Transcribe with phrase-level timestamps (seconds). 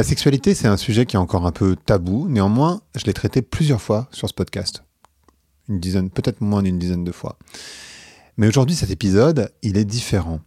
[0.00, 2.26] La sexualité, c'est un sujet qui est encore un peu tabou.
[2.26, 4.82] Néanmoins, je l'ai traité plusieurs fois sur ce podcast.
[5.68, 7.38] Une dizaine, peut-être moins d'une dizaine de fois.
[8.38, 10.40] Mais aujourd'hui, cet épisode, il est différent.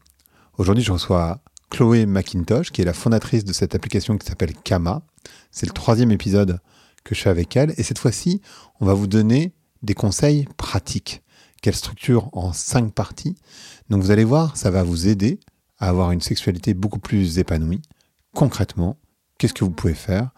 [0.58, 5.04] Aujourd'hui, je reçois Chloé McIntosh, qui est la fondatrice de cette application qui s'appelle Kama.
[5.52, 6.59] C'est le troisième épisode
[7.04, 7.75] que je fais avec elle.
[7.77, 8.41] Et cette fois-ci,
[8.79, 11.21] on va vous donner des conseils pratiques
[11.61, 13.35] qu'elle structure en cinq parties.
[13.91, 15.39] Donc vous allez voir, ça va vous aider
[15.77, 17.83] à avoir une sexualité beaucoup plus épanouie.
[18.33, 18.97] Concrètement,
[19.38, 20.29] qu'est-ce que vous pouvez faire?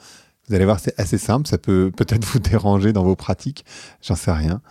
[0.47, 3.65] Vous allez voir, c'est assez simple, ça peut peut-être vous déranger dans vos pratiques,
[4.01, 4.61] j'en sais rien.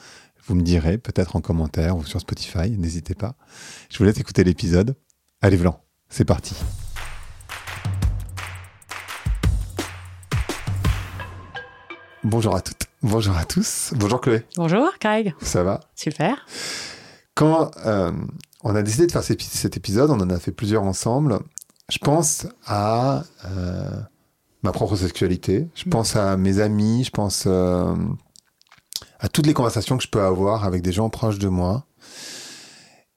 [0.47, 3.35] Vous me direz, peut-être en commentaire ou sur Spotify, n'hésitez pas.
[3.91, 4.95] Je vous laisse écouter l'épisode.
[5.41, 5.81] Allez, Vlan,
[6.11, 6.55] c'est parti.
[12.23, 13.93] Bonjour à toutes, bonjour à tous.
[13.97, 14.47] Bonjour Chloé.
[14.57, 15.35] Bonjour Craig.
[15.43, 15.81] Ça va?
[15.95, 16.47] Super.
[17.35, 18.13] Quand euh,
[18.63, 21.39] on a décidé de faire cet épisode, on en a fait plusieurs ensemble,
[21.91, 23.91] je pense à euh,
[24.65, 27.95] ma propre sexualité, je pense à mes amis, je pense euh,
[29.21, 31.87] à toutes les conversations que je peux avoir avec des gens proches de moi.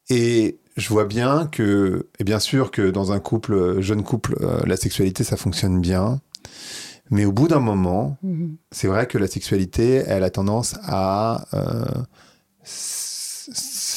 [0.09, 4.77] Et je vois bien que, et bien sûr que dans un couple, jeune couple, la
[4.77, 6.21] sexualité, ça fonctionne bien.
[7.09, 8.57] Mais au bout d'un moment, mhm.
[8.71, 11.85] c'est vrai que la sexualité, elle a tendance à euh,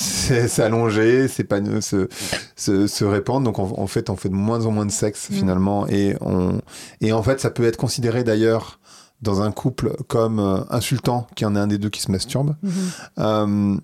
[0.01, 2.09] s'allonger, s'épanouir, se,
[2.57, 3.45] se, se, répandre.
[3.45, 5.37] Donc en, fait, on fait de moins en moins de sexe mhm.
[5.37, 5.87] finalement.
[5.89, 6.61] Et, on,
[7.01, 8.81] et en fait, ça peut être considéré d'ailleurs
[9.23, 12.11] dans un couple comme euh, insultant qu'il y en ait un des deux qui se
[12.11, 12.57] masturbe.
[12.63, 12.73] Mhm.
[13.19, 13.77] Euh,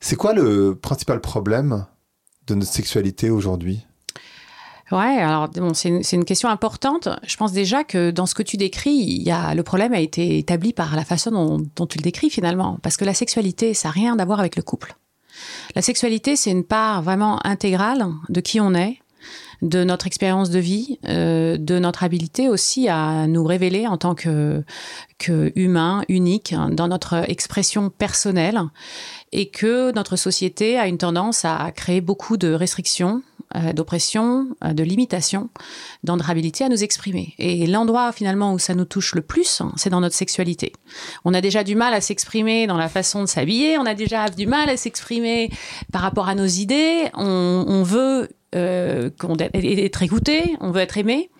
[0.00, 1.86] c'est quoi le principal problème
[2.46, 3.86] de notre sexualité aujourd'hui?
[4.90, 7.08] Ouais, alors bon, c'est une, une, question importante.
[7.26, 10.00] Je pense déjà que dans ce que tu décris, il y a, le problème a
[10.00, 12.78] été établi par la façon dont, dont tu le décris finalement.
[12.82, 14.94] Parce que la sexualité, ça n'a rien à voir avec le couple.
[15.74, 18.98] La sexualité, c'est une part vraiment intégrale de qui on est,
[19.62, 24.16] de notre expérience de vie, euh, de notre habilité aussi à nous révéler en tant
[24.16, 24.64] que,
[25.18, 28.60] que humain unique dans notre expression personnelle
[29.30, 33.22] et que notre société a une tendance à créer beaucoup de restrictions,
[33.72, 34.84] d'oppression, euh, de
[36.04, 37.34] notre habilité à nous exprimer.
[37.38, 40.72] Et l'endroit finalement où ça nous touche le plus, c'est dans notre sexualité.
[41.24, 44.28] On a déjà du mal à s'exprimer dans la façon de s'habiller, on a déjà
[44.28, 45.50] du mal à s'exprimer
[45.92, 49.10] par rapport à nos idées, on, veut euh,
[49.54, 51.30] être écouté, on veut être aimé.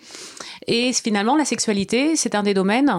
[0.66, 2.90] Et finalement, la sexualité, c'est un des domaines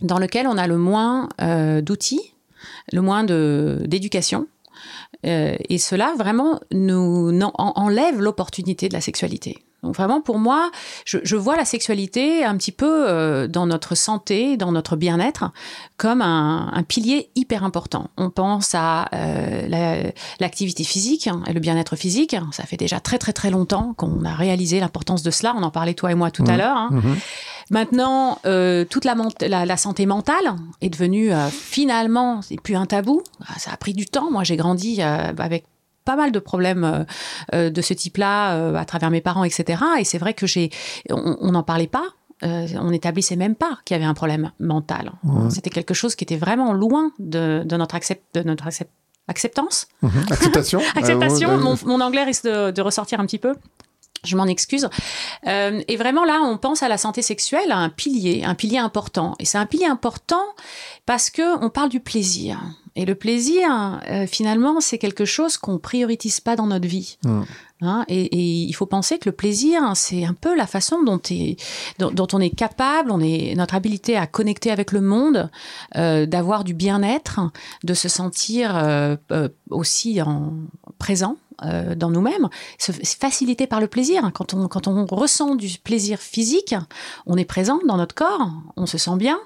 [0.00, 2.34] dans lequel on a le moins euh, d'outils,
[2.92, 4.46] le moins d'éducation.
[5.24, 9.58] Euh, et cela vraiment nous enlève l'opportunité de la sexualité.
[9.84, 10.70] Donc vraiment, pour moi,
[11.04, 15.50] je, vois la sexualité un petit peu euh, dans notre santé, dans notre bien-être,
[15.96, 18.08] comme un, pilier hyper important.
[18.16, 22.36] On pense à euh, l'activité physique et le bien-être physique.
[22.52, 25.54] Ça fait déjà très très très longtemps qu'on a réalisé l'importance de cela.
[25.56, 26.58] On en parlait toi et moi tout à mmh.
[26.58, 26.76] l'heure.
[26.76, 26.88] Hein.
[26.90, 27.14] Mmh.
[27.70, 29.14] Maintenant, euh, toute la,
[29.48, 33.22] la, santé mentale est devenue finalement, c'est plus un tabou.
[33.58, 34.30] Ça a pris du temps.
[34.30, 35.64] Moi, j'ai grandi avec
[36.04, 37.04] pas mal de problèmes euh,
[37.54, 39.82] euh, de ce type-là euh, à travers mes parents, etc.
[39.98, 40.70] Et c'est vrai que j'ai,
[41.10, 42.04] on n'en parlait pas.
[42.42, 45.12] on n'établissait même pas qu'il y avait un problème mental.
[45.50, 48.68] C'était quelque chose qui était vraiment loin de, notre, accept, de notre
[49.28, 49.86] acceptance.
[50.02, 50.26] Mhm.
[50.30, 50.80] Acceptation.
[50.94, 51.56] Acceptation.
[51.58, 53.54] Mon, mon, anglais risque de, de, ressortir un petit peu.
[54.24, 54.88] Je m'en excuse.
[55.46, 58.78] Euh, et vraiment là, on pense à la santé sexuelle, à un pilier, un pilier
[58.78, 59.34] important.
[59.38, 60.44] Et c'est un pilier important
[61.06, 62.60] parce que on parle du plaisir.
[62.96, 67.18] Et le plaisir, euh, finalement, c'est quelque chose qu'on priorise pas dans notre vie.
[67.24, 67.42] Mmh.
[67.82, 71.20] Hein, et, et, il faut penser que le plaisir, c'est un peu la façon dont,
[71.30, 71.60] est,
[71.98, 75.50] dont, dont, on est capable, on est notre habilité à connecter avec le monde,
[75.96, 77.40] euh, d'avoir du bien-être,
[77.82, 80.52] de se sentir euh, euh aussi en
[80.98, 82.48] présent euh, dans nous-mêmes,
[82.78, 84.30] facilité par le plaisir.
[84.34, 86.74] Quand on, quand on ressent du plaisir physique,
[87.26, 89.38] on est présent dans notre corps, on se sent bien,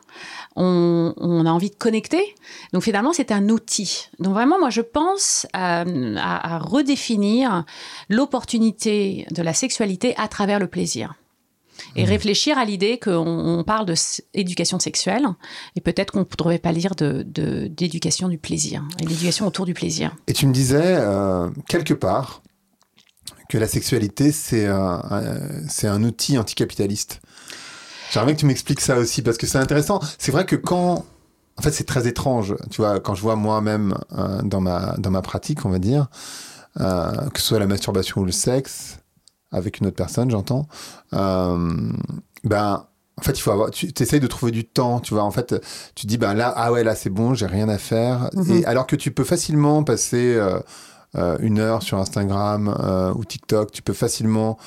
[0.57, 1.13] on,
[1.47, 2.35] a envie de connecter.
[2.73, 4.09] Donc finalement, c'est un outil.
[4.19, 5.85] Donc vraiment, moi, je pense à,
[6.17, 7.65] à redéfinir
[8.09, 11.15] l'opportunité de la sexualité à travers le plaisir
[11.97, 12.09] et mmh.
[12.09, 13.87] réfléchir à l'idée qu'on parle
[14.35, 15.27] d'éducation sexuelle
[15.77, 19.75] et peut-être qu'on ne devrait pas lire d'éducation de, du plaisir et d'éducation autour du
[19.75, 20.15] plaisir.
[20.27, 22.43] Et tu me disais euh, quelque part
[23.49, 27.21] que la sexualité c'est un, outil anticapitaliste.
[28.13, 30.01] J'aimerais que tu m'expliques ça aussi parce que c'est intéressant.
[30.19, 31.05] C'est vrai que quand
[31.59, 32.55] en fait, c'est très étrange.
[32.71, 36.07] Tu vois, quand je vois moi-même euh, dans ma dans ma pratique, on va dire,
[36.81, 38.99] euh, que ce soit la masturbation ou le sexe,
[39.51, 40.67] avec une autre personne, j'entends.
[41.15, 41.91] Euh,
[42.45, 42.87] ben,
[43.17, 43.71] en fait, il faut avoir.
[43.71, 45.25] Tu essayes de trouver du temps, tu vois.
[45.25, 45.55] En fait,
[45.95, 48.31] tu dis, ben là, ah ouais, là, c'est bon, j'ai rien à faire.
[48.35, 48.57] Mhm.
[48.57, 50.37] Et alors que tu peux facilement passer.
[50.37, 50.61] Euh,
[51.41, 52.69] une heure sur Instagram
[53.17, 54.59] ou TikTok, tu peux facilement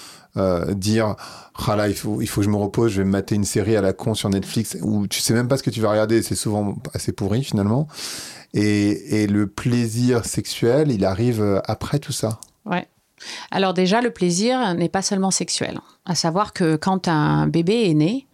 [0.72, 1.16] dire
[1.54, 3.46] ah là il faut il faut que je me repose je vais me mater une
[3.46, 5.92] série à la con sur Netflix où tu sais même pas ce que tu vas
[5.92, 7.88] regarder c'est souvent assez pourri finalement
[8.56, 12.88] et, et le plaisir sexuel il arrive après tout ça ouais
[13.52, 15.80] alors déjà, le plaisir n'est pas seulement sexuel.
[16.06, 18.28] À savoir que quand un bébé est né,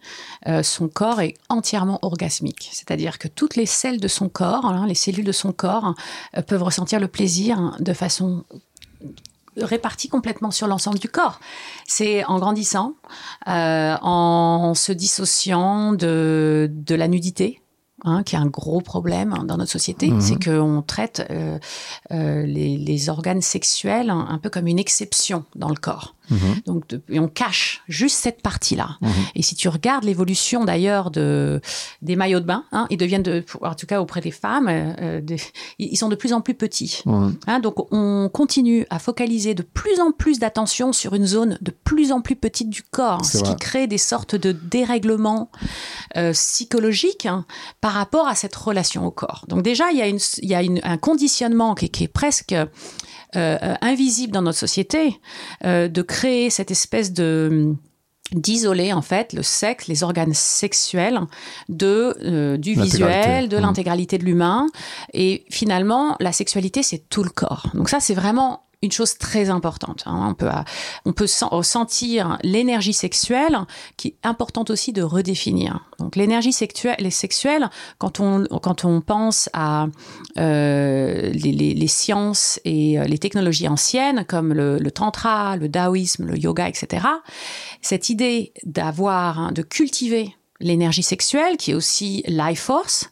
[0.46, 2.70] euh, son corps est entièrement orgasmique.
[2.72, 5.94] C'est-à-dire que toutes les cellules de son corps, hein, les cellules de son corps,
[6.36, 8.44] euh, peuvent ressentir le plaisir de façon
[9.56, 11.40] répartie complètement sur l'ensemble du corps.
[11.86, 12.94] C'est en grandissant,
[13.48, 17.60] euh, en se dissociant de la nudité,
[18.04, 20.20] Hein, qui est un gros problème dans notre société, mhm.
[20.20, 21.58] c'est qu'on traite euh,
[22.12, 26.14] euh, les, organes sexuels un, peu comme une exception dans le corps.
[26.30, 26.60] Mhm.
[26.66, 28.98] Donc, et on cache juste cette partie-là.
[29.00, 29.10] Mhm.
[29.34, 31.60] Et si tu regardes l'évolution d'ailleurs de
[32.02, 35.20] des maillots de bain, hein, ils deviennent de, en tout cas auprès des femmes, euh,
[35.78, 37.02] ils sont de plus en plus petits.
[37.46, 41.70] Hein, donc on continue à focaliser de plus en plus d'attention sur une zone de
[41.70, 45.50] plus en plus petite du corps, ce qui crée des sortes de dérèglements
[46.32, 47.28] psychologiques
[47.80, 49.44] par rapport à cette relation au corps.
[49.48, 52.66] Donc déjà, il y a, une, il y a un conditionnement qui, est presque euh,
[53.34, 55.20] invisible dans notre société,
[55.64, 57.74] euh, de créer cette espèce de
[58.32, 61.18] d'isoler en fait le sexe, les organes sexuels
[61.70, 63.60] de euh, du visuel, de mmh.
[63.60, 64.66] l'intégralité de l'humain
[65.14, 67.68] et finalement la sexualité c'est tout le corps.
[67.72, 70.04] Donc ça c'est vraiment une chose très importante.
[70.06, 70.28] Hein.
[70.30, 70.48] On peut,
[71.12, 73.58] peut sentir l'énergie sexuelle
[73.96, 75.80] qui est importante aussi de redéfinir.
[75.98, 79.88] Donc l'énergie sexuelle, les sexuelles, quand on, quand on pense à
[80.38, 86.38] euh, les, sciences et euh, les technologies anciennes comme le, le, tantra, le taoïsme, le
[86.38, 87.06] yoga, etc.,
[87.82, 93.10] cette idée d'avoir, hein, de cultiver l'énergie sexuelle, qui est aussi life force,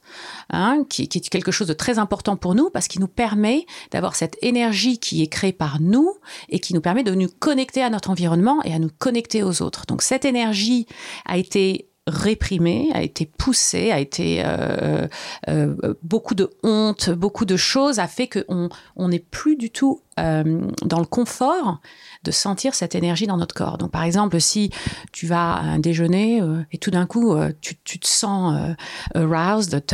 [0.51, 4.17] hein, qui, est quelque chose de très important pour nous parce qu'il nous permet d'avoir
[4.17, 6.13] cette énergie qui est créée par nous
[6.49, 9.63] et qui nous permet de nous connecter à notre environnement et à nous connecter aux
[9.63, 9.87] autres.
[9.87, 10.87] Donc cette énergie
[11.25, 15.09] a été réprimée, a été poussée, a été euh,
[15.49, 20.01] euh, beaucoup de honte, beaucoup de choses a fait qu'on on n'est plus du tout
[20.19, 21.81] euh, dans le confort
[22.25, 23.79] de sentir cette énergie dans notre corps.
[23.79, 24.71] Donc, par exemple, si
[25.13, 28.75] tu vas à un déjeuner euh, et tout d'un coup, euh, tu, te sens
[29.15, 29.85] euh, aroused,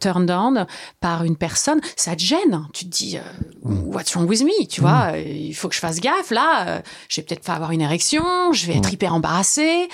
[0.00, 0.66] turned on
[1.00, 2.66] par une personne, ça te gêne.
[2.72, 3.18] Tu te dis,
[3.62, 3.94] mm.
[3.94, 4.66] what's wrong with me?
[4.66, 5.26] Tu vois, mm.
[5.26, 6.30] il faut que je fasse gaffe.
[6.30, 9.88] Là, je vais peut-être pas avoir une érection, je vais être hyper embarrassée.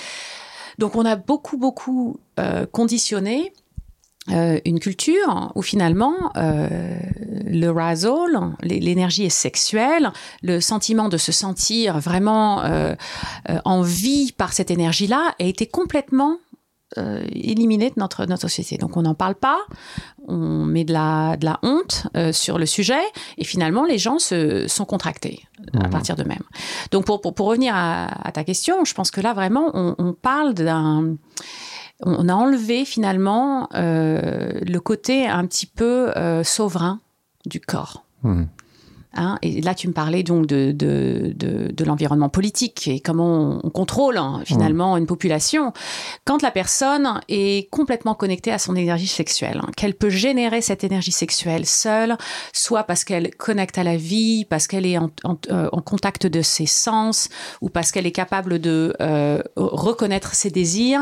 [0.77, 2.19] Donc, on a beaucoup, beaucoup
[2.71, 3.53] conditionné
[4.31, 6.95] euh, une culture où finalement euh,
[7.45, 12.95] le razzle, l'énergie est sexuelle, le sentiment de se sentir vraiment euh,
[13.65, 16.37] en vie par cette énergie-là a été complètement
[17.31, 18.77] éliminé de notre, notre société.
[18.77, 19.59] Donc on n'en parle pas,
[20.27, 23.01] on met de la, de la honte sur le sujet
[23.37, 25.43] et finalement les gens se sont contractés
[25.73, 25.89] à mmh.
[25.89, 26.43] partir de même.
[26.91, 30.53] Donc pour, pour, revenir à, ta question, je pense que là vraiment on, on parle
[30.53, 31.15] d'un
[32.05, 36.99] on a enlevé finalement euh, le côté un petit peu euh, souverain
[37.45, 38.03] du corps.
[38.23, 38.43] Mmh.
[39.15, 43.69] Hein, et là, tu me parlais donc de, de, de, l'environnement politique et comment on,
[43.69, 45.71] contrôle hein, finalement une population.
[46.25, 50.83] Quand la personne est complètement connectée à son énergie sexuelle, hein, qu'elle peut générer cette
[50.83, 52.17] énergie sexuelle seule,
[52.53, 56.41] soit parce qu'elle connecte à la vie, parce qu'elle est en, en, euh, contact de
[56.41, 57.29] ses sens,
[57.61, 61.01] ou parce qu'elle est capable de euh, reconnaître ses désirs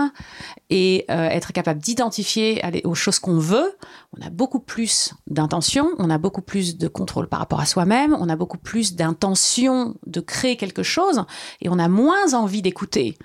[0.70, 3.78] et euh, être capable d'identifier aux choses qu'on veut,
[4.18, 8.01] on a beaucoup plus d'intention, on a beaucoup plus de contrôle par rapport à soi-même
[8.10, 11.24] on a beaucoup plus d'intention de créer quelque chose
[11.62, 13.18] et on a moins envie d'écouter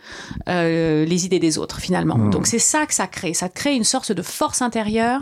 [0.48, 2.16] euh, les idées des autres finalement.
[2.16, 2.30] Hmm.
[2.30, 3.34] Donc c'est ça que ça crée.
[3.34, 5.20] Ça crée une sorte de force intérieure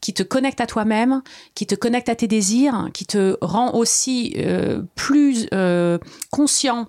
[0.00, 1.22] qui te connecte à toi-même,
[1.54, 5.98] qui te connecte à tes désirs, qui te rend aussi euh, plus euh,
[6.30, 6.88] conscient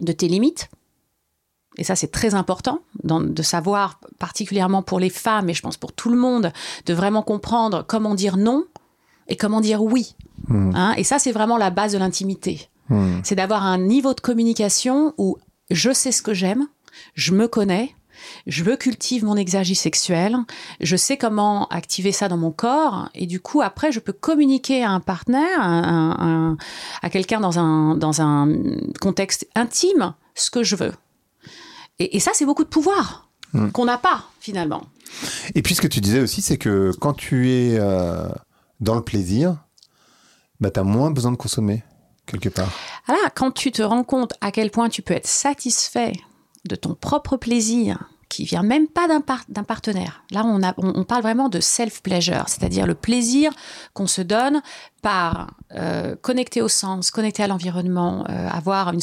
[0.00, 0.68] de tes limites.
[1.78, 5.92] Et ça, c'est très important de savoir, particulièrement pour les femmes, et je pense pour
[5.92, 6.52] tout le monde,
[6.86, 8.64] de vraiment comprendre comment dire non
[9.28, 10.14] et comment dire oui.
[10.48, 10.70] Hmm.
[10.74, 12.68] Hein, et ça, c'est vraiment la base de l'intimité.
[12.88, 13.20] Hmm.
[13.22, 15.38] C'est d'avoir un niveau de communication où
[15.70, 16.66] je sais ce que j'aime,
[17.14, 17.94] je me connais,
[18.46, 20.36] je veux cultive mon exergie sexuel,
[20.80, 24.84] je sais comment activer ça dans mon corps, et du coup, après, je peux communiquer
[24.84, 28.48] à un partenaire, à, quelqu'un dans un, dans un
[29.00, 30.92] contexte intime, ce que je veux.
[31.98, 33.70] Et, ça, c'est beaucoup de pouvoir hmm.
[33.70, 34.84] qu'on n'a pas, finalement.
[35.54, 38.28] Et puis, ce que tu disais aussi, c'est que quand tu es euh,
[38.80, 39.65] dans le plaisir,
[40.60, 41.82] bah, tu as moins besoin de consommer,
[42.26, 42.70] quelque part.
[43.06, 46.12] Alors, quand tu te rends compte à quel point tu peux être satisfait
[46.64, 50.22] de ton propre plaisir, qui vient même pas d'un partenaire.
[50.30, 53.52] Là, on, a, on, parle vraiment de self-pleasure, c'est-à-dire le plaisir
[53.94, 54.62] qu'on se donne
[55.74, 59.00] euh, connecter au sens, connecter à l'environnement, euh, avoir une,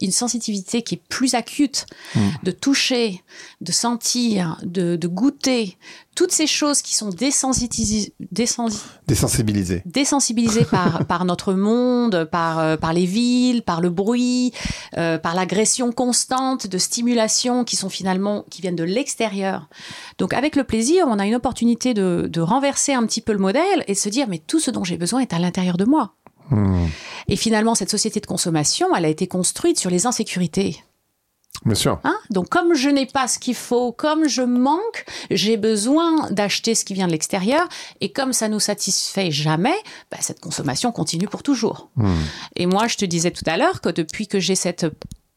[0.00, 1.84] une, sensitivité qui est plus acute,
[2.14, 2.20] mm.
[2.42, 3.22] de toucher,
[3.60, 5.76] de sentir, de, de, goûter,
[6.14, 12.94] toutes ces choses qui sont désensibilisées, désensibilisées, désensibilisées par, par notre monde, par, euh, par
[12.94, 14.52] les villes, par le bruit,
[14.92, 19.68] par l'agression constante de stimulation qui sont finalement, qui viennent de l'extérieur.
[20.16, 23.38] Donc avec le plaisir, on a une opportunité de, de renverser un petit peu le
[23.38, 25.84] modèle et de se dire, mais tout ce dont j'ai besoin est à l'intérieur de
[25.84, 26.14] moi.
[26.50, 26.86] Hmm.
[27.28, 30.82] Et finalement, cette société de consommation, elle a été construite sur les insécurités.
[31.64, 31.98] Bien sûr.
[32.04, 32.16] Hein?
[32.30, 36.84] Donc, comme je n'ai pas ce qu'il faut, comme je manque, j'ai besoin d'acheter ce
[36.84, 37.66] qui vient de l'extérieur.
[38.00, 39.74] Et comme ça nous satisfait jamais,
[40.10, 41.90] bah, cette consommation continue pour toujours.
[41.96, 42.14] Hmm.
[42.56, 44.86] Et moi, je te disais tout à l'heure que depuis que j'ai cette,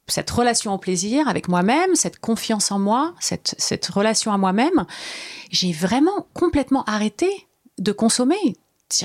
[0.07, 4.85] cette relation au plaisir avec moi-même, cette confiance en moi, cette, cette relation à moi-même,
[5.49, 7.29] j'ai vraiment complètement arrêté
[7.79, 8.57] de consommer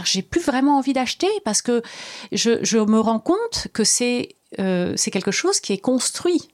[0.04, 1.82] j'ai plus vraiment envie d'acheter parce que
[2.32, 3.82] je, me rends compte que
[4.58, 6.48] euh, c'est quelque chose qui est construit.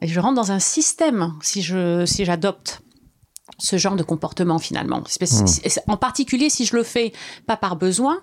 [0.00, 2.80] Et je rentre dans un système si je si j'adopte
[3.58, 5.00] ce genre de comportement finalement.
[5.00, 5.46] Hmm.
[5.88, 7.12] En particulier si je le fais
[7.46, 8.22] pas par besoin,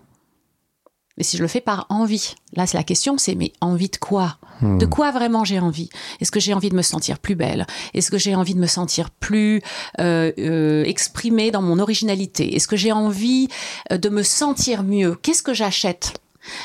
[1.17, 3.97] mais si je le fais par envie, là c'est la question, c'est mais envie de
[3.97, 4.37] quoi?
[4.61, 4.77] Hmm.
[4.77, 5.89] De quoi vraiment j'ai envie?
[6.19, 7.65] Est-ce que j'ai envie de me sentir plus belle?
[7.93, 9.61] Est-ce que j'ai envie de me sentir plus
[9.99, 12.55] euh, euh, exprimée dans mon originalité?
[12.55, 13.47] Est-ce que j'ai envie
[13.91, 15.15] euh, de me sentir mieux?
[15.15, 16.13] Qu'est-ce que j'achète?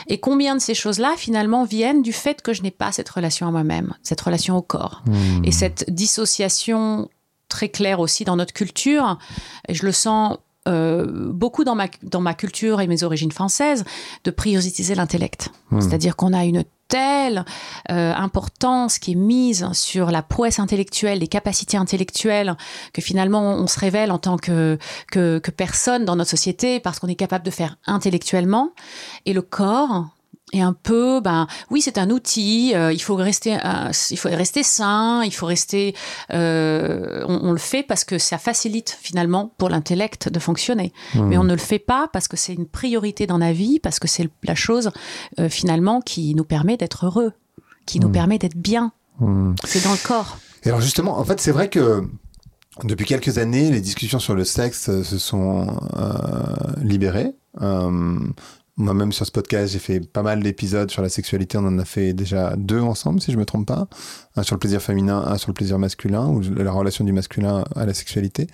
[0.08, 3.48] Et combien de ces choses-là, finalement, viennent du fait que je n'ai pas cette relation
[3.48, 5.44] à moi-même, cette relation au corps, hmm.
[5.44, 7.08] et cette dissociation
[7.48, 9.18] très claire aussi dans notre culture.
[9.68, 13.84] Et je le sens euh, beaucoup dans ma, dans ma culture et mes origines françaises,
[14.24, 15.50] de prioriser l'intellect.
[15.70, 15.80] Hmm.
[15.80, 17.44] C'est-à-dire qu'on a une telle
[17.90, 22.56] euh, importance qui est mise sur la prouesse intellectuelle, les capacités intellectuelles,
[22.92, 24.76] que finalement on se révèle en tant que,
[25.10, 28.72] que, que personne dans notre société parce qu'on est capable de faire intellectuellement.
[29.24, 30.08] Et le corps,
[30.52, 32.72] et un peu, ben oui, c'est un outil.
[32.74, 35.22] Euh, il faut rester, euh, il faut rester sain.
[35.24, 35.94] Il faut rester.
[36.32, 40.92] Euh, on, le fait parce que ça facilite finalement pour l'intellect de fonctionner.
[41.14, 41.22] Mmh.
[41.26, 43.98] Mais on ne le fait pas parce que c'est une priorité dans la vie, parce
[43.98, 44.90] que c'est la chose
[45.48, 47.32] finalement qui nous permet d'être heureux,
[47.86, 48.12] qui nous mmh.
[48.12, 48.92] permet d'être bien.
[49.20, 49.54] Mmh.
[49.64, 50.38] C'est dans le corps.
[50.64, 52.02] Et alors justement, en fait, c'est vrai que
[52.84, 55.66] depuis quelques années, les discussions sur le sexe se sont
[56.82, 57.34] libérées.
[58.80, 61.58] Moi-même sur ce podcast, j'ai fait pas mal d'épisodes sur la sexualité.
[61.58, 63.88] On en a fait déjà deux ensemble, si je me trompe pas.
[64.36, 67.64] Un sur le plaisir féminin, un sur le plaisir masculin, ou la relation du masculin
[67.76, 68.46] à la sexualité.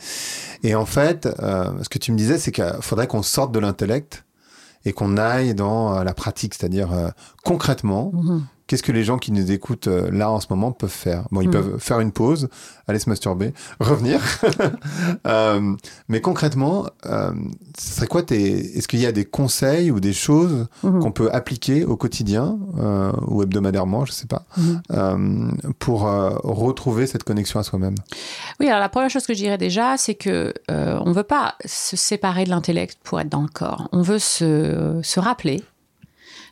[0.65, 3.61] Et en fait, euh, ce que tu me disais, c'est qu'il faudrait qu'on sorte de
[3.61, 4.25] l'intellect
[4.85, 7.09] et qu'on aille dans euh, la pratique, c'est-à-dire euh,
[7.45, 10.91] concrètement, mm-hmm qu'est-ce que les gens qui nous écoutent euh, là en ce moment peuvent
[10.91, 11.25] faire?
[11.31, 11.53] Bon, ils hmm.
[11.53, 12.49] peuvent faire une pause,
[12.89, 14.21] aller se masturber, revenir.
[15.27, 15.77] euh,
[16.09, 17.33] mais concrètement, euh,
[17.79, 18.77] ce serait quoi tes...
[18.77, 21.01] Est-ce qu'il y a des conseils ou des choses hmm.
[21.01, 22.59] qu'on peut appliquer au quotidien
[23.27, 25.51] ou hebdomadairement, je sais pas, hmm.
[25.79, 27.95] pour retrouver cette connexion à soi-même?
[28.61, 31.97] Oui, alors la première chose que je dirais déjà, c'est que on veut pas se
[31.97, 33.89] séparer de l'intellect pour être dans le corps.
[33.93, 35.63] On veut se, se rappeler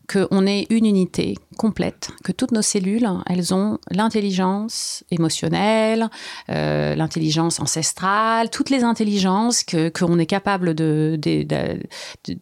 [0.08, 6.10] qu'on est une unité complète, que toutes nos cellules, elles ont l'intelligence émotionnelle,
[6.50, 11.18] euh, l'intelligence ancestrale, toutes les intelligences que qu'on est capable de,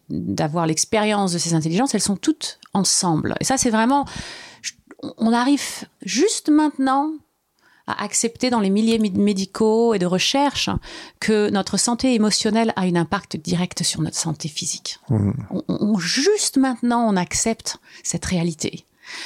[0.09, 3.35] d'avoir l'expérience de ces intelligences, elles sont toutes ensemble.
[3.39, 4.05] Et ça, c'est vraiment,
[5.17, 7.13] on arrive juste maintenant
[7.87, 10.69] à accepter dans les milliers médicaux et de recherche
[11.19, 14.99] que notre santé émotionnelle a un impact direct sur notre santé physique.
[15.09, 15.31] Mmh.
[15.67, 18.85] On, juste maintenant, on accepte cette réalité.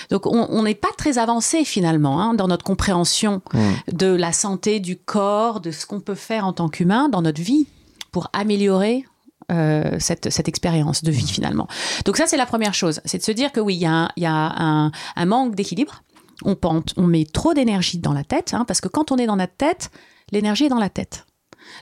[0.09, 3.59] Donc on n'est pas très avancé finalement hein, dans notre compréhension mmh.
[3.93, 7.41] de la santé du corps, de ce qu'on peut faire en tant qu'humain dans notre
[7.41, 7.67] vie
[8.11, 9.05] pour améliorer
[9.51, 11.27] euh, cette, cette expérience de vie mmh.
[11.27, 11.67] finalement.
[12.05, 14.09] Donc ça c'est la première chose, c'est de se dire que oui, il y a
[14.17, 16.01] y a un, un manque d'équilibre
[16.43, 16.55] on,
[16.97, 19.55] on met trop d'énergie dans la tête, hein, parce que quand on est dans notre
[19.55, 19.91] tête,
[20.31, 21.25] l'énergie est dans la tête.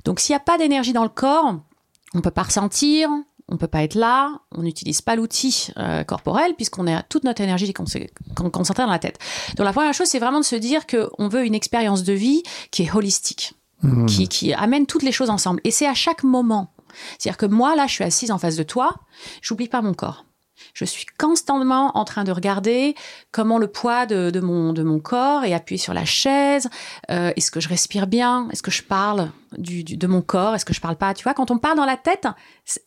[0.03, 1.55] Donc s'il n'y a pas d'énergie dans le corps,
[2.13, 3.09] on ne peut pas ressentir,
[3.47, 7.23] on ne peut pas être là, on n'utilise pas l'outil euh, corporel puisqu'on a toute
[7.23, 8.09] notre énergie concentrée
[8.83, 9.19] dans la tête.
[9.55, 12.41] Donc la première chose, c'est vraiment de se dire qu'on veut une expérience de vie
[12.71, 14.05] qui est holistique, mmh.
[14.07, 15.61] qui, qui amène toutes les choses ensemble.
[15.63, 16.73] Et c'est à chaque moment.
[17.19, 18.95] C'est-à-dire que moi, là, je suis assise en face de toi,
[19.41, 20.25] j'oublie pas mon corps.
[20.75, 22.95] Je suis constamment en train de regarder
[23.31, 26.69] comment le poids de, mon, de mon corps est appuyé sur la chaise.
[27.09, 28.49] Euh, est-ce que je respire bien?
[28.51, 30.53] Est-ce que je parle du, de mon corps?
[30.53, 31.13] Est-ce que je parle pas?
[31.13, 32.27] Tu vois, quand on parle dans la tête,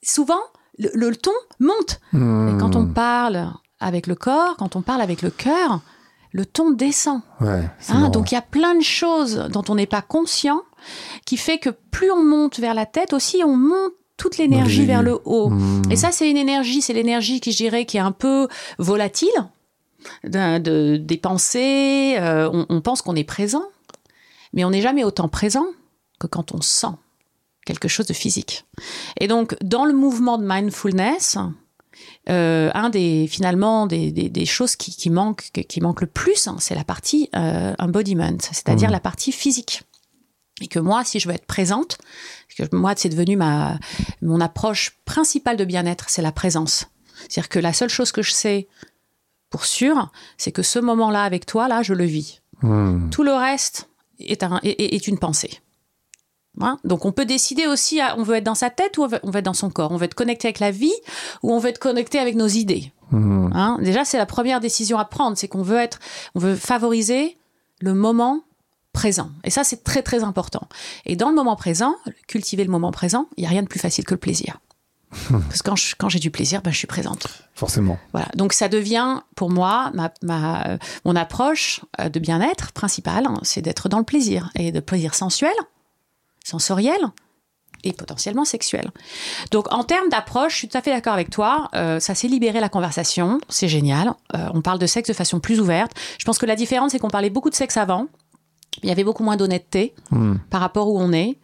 [0.03, 0.43] souvent,
[0.79, 2.01] le, ton monte.
[2.13, 2.93] Et quand on hmm.
[2.93, 5.81] parle avec le corps, quand on parle avec le cœur,
[6.33, 7.23] le ton descend.
[7.41, 10.61] Hein, donc il y a plein de choses dont on n'est pas conscient
[11.25, 15.03] qui fait que plus on monte vers la tête aussi, on monte toute l'énergie vers
[15.03, 15.49] le haut.
[15.49, 15.83] Mmh.
[15.91, 18.49] Et ça, c'est une énergie, c'est l'énergie qui, je dirais, qui est un peu
[18.79, 19.31] volatile,
[20.25, 22.17] de, des pensées.
[22.19, 23.65] euh, on, on pense qu'on est présent,
[24.53, 25.67] mais on n'est jamais autant présent
[26.21, 26.95] que quand on sent
[27.65, 28.65] quelque chose de physique.
[29.21, 31.37] Et donc, dans le mouvement de mindfulness,
[32.31, 36.47] euh, un des finalement des, des- des choses qui, qui manquent qui manque le plus,
[36.47, 38.93] hein, c'est la partie euh, embodiment, c'est-à-dire Mhm.
[38.93, 39.83] la partie physique.
[40.61, 41.99] Et que moi, si je veux être présente,
[42.57, 43.79] que moi, c'est devenu ma
[44.23, 46.87] mon approche principale de bien-être, c'est la présence.
[47.29, 48.69] C'est-à-dire que la seule chose que je sais
[49.51, 52.43] pour sûr, c'est que ce moment-là avec toi, là, je le vis.
[52.63, 53.11] Mmh.
[53.11, 53.89] Tout le reste
[54.19, 55.61] est, un- est- est- est une pensée.
[56.61, 59.07] Hein Donc on peut décider aussi, à- on veut être dans sa tête ou on
[59.07, 59.93] veut, on veut être dans son corps?
[59.93, 60.93] On veut être connecté avec la vie
[61.45, 62.93] ou on veut être connecté avec nos idées?
[63.13, 63.51] Mmh.
[63.55, 63.79] Hein?
[63.81, 66.01] Déjà, c'est la première décision à prendre, c'est qu'on veut être,
[66.35, 67.39] on veut favoriser
[67.81, 68.43] le moment
[68.99, 69.31] présent.
[69.45, 70.65] Et ça, c'est très très important.
[71.07, 71.95] Et dans le moment présent,
[72.27, 74.59] cultiver le moment présent, il n'y a rien de plus facile que le plaisir.
[75.31, 77.29] Parce que quand j'ai du plaisir, ben, je suis présente.
[77.55, 77.97] Forcément.
[78.13, 78.29] Voilà.
[78.35, 83.63] Donc ça devient pour moi ma, ma- mon approche euh, de bien-être principale, hein, c'est
[83.63, 85.55] d'être dans le plaisir et de plaisir sensuel,
[86.45, 87.01] sensoriel
[87.85, 88.91] et potentiellement sexuel.
[89.53, 91.69] Donc en termes d'approche, je suis tout à fait d'accord avec toi.
[91.75, 94.09] euh, ça s'est libéré la conversation, c'est génial.
[94.35, 95.93] Euh, on parle de sexe de façon plus ouverte.
[96.19, 98.09] Je pense que la différence, c'est qu'on parlait beaucoup de sexe avant.
[98.83, 100.37] Il y avait beaucoup moins d'honnêteté Mmh.
[100.51, 101.37] par rapport où on est.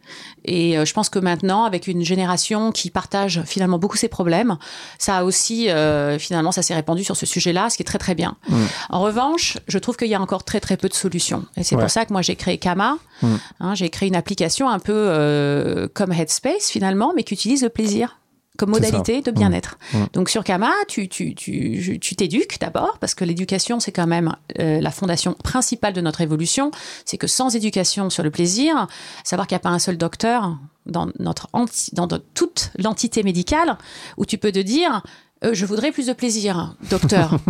[0.45, 4.57] Et euh, je pense que maintenant, avec une génération qui partage finalement beaucoup ses problèmes,
[4.97, 7.99] ça a aussi, euh, finalement, ça s'est répandu sur ce sujet-là, ce qui est très
[7.99, 8.37] très bien.
[8.49, 8.55] Mm.
[8.89, 11.45] En revanche, je trouve qu'il y a encore très très peu de solutions.
[11.57, 11.81] Et c'est Ouais.
[11.81, 12.97] pour ça que moi j'ai créé Kama.
[13.21, 13.35] Mm.
[13.59, 17.69] Hein, j'ai créé une application un peu euh, comme Headspace finalement, mais qui utilise le
[17.69, 18.17] plaisir
[18.57, 19.77] comme modalité de bien-être.
[19.93, 19.97] Mm.
[19.97, 20.07] Mm.
[20.13, 24.35] Donc sur Kama, tu tu tu tu t'éduques d'abord parce que l'éducation c'est quand même
[24.59, 26.71] euh, la fondation principale de notre évolution.
[27.05, 28.87] C'est que sans éducation sur le plaisir,
[29.23, 33.77] savoir qu'il n'y a pas un seul docteur dans notre enti- dans toute l'entité médicale
[34.17, 35.01] où tu peux te dire
[35.43, 37.37] euh, je voudrais plus de plaisir, docteur.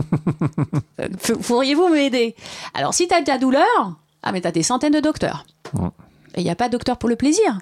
[1.02, 1.10] Euh,
[1.44, 2.36] Pourriez-vous m'aider?
[2.74, 3.66] Alors, si tu as de la douleur,
[4.24, 5.46] ah, mais tu as des centaines de docteurs.
[6.36, 7.60] Et il n'y a pas de docteur pour le plaisir.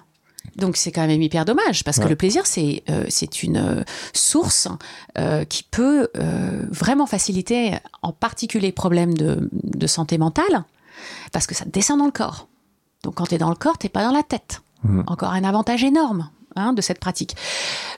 [0.56, 3.82] Donc, c'est quand même hyper dommage, parce que le plaisir, c'est euh, c'est une euh,
[4.12, 4.68] source
[5.18, 10.64] euh, qui peut euh, vraiment faciliter, en particulier, les problèmes de, de santé mentale,
[11.32, 12.46] parce que ça descend dans le corps.
[13.02, 14.62] Donc, quand tu es dans le corps, tu pas dans la tête.
[14.84, 15.04] Mhm.
[15.06, 17.34] Encore un avantage énorme hein, de cette pratique.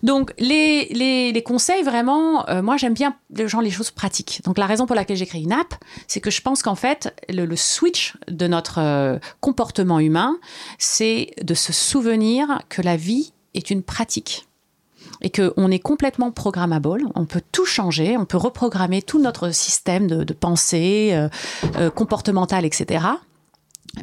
[0.03, 0.87] Donc, les,
[1.33, 4.41] les, conseils, vraiment, euh, moi, j'aime bien les gens les choses pratiques.
[4.45, 5.75] Donc, la raison pour laquelle j'ai créé une app,
[6.07, 10.37] c'est que je pense qu'en fait, le, switch de notre euh, comportement humain,
[10.79, 14.47] c'est de se souvenir que la vie est une pratique
[15.23, 20.09] et qu'on est complètement programmable, on peut tout changer, on peut reprogrammer tout notre système
[20.09, 21.13] de, pensée
[21.77, 23.07] euh, comportementale, etc.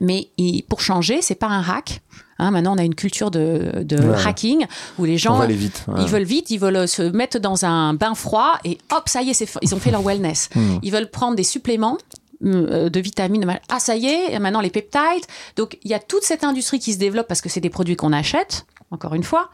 [0.02, 0.30] Mais
[0.68, 2.02] pour changer, c'est pas un hack.
[2.40, 4.26] Hein, maintenant, on a une culture de, de Ouais.
[4.26, 4.66] hacking
[4.98, 5.84] où les gens vite.
[5.88, 6.02] ouais.
[6.02, 9.30] ils veulent vite, ils veulent se mettre dans un bain froid et hop, ça y
[9.30, 10.50] est, ils ont fait leur wellness.
[10.56, 10.80] Hmm.
[10.84, 11.98] Ils veulent prendre des suppléments
[12.44, 13.46] euh, de vitamines.
[13.70, 15.26] Ah, ça y est, maintenant les peptides.
[15.56, 17.96] Donc, il y a toute cette industrie qui se développe parce que c'est des produits
[17.96, 19.50] qu'on achète, encore une fois.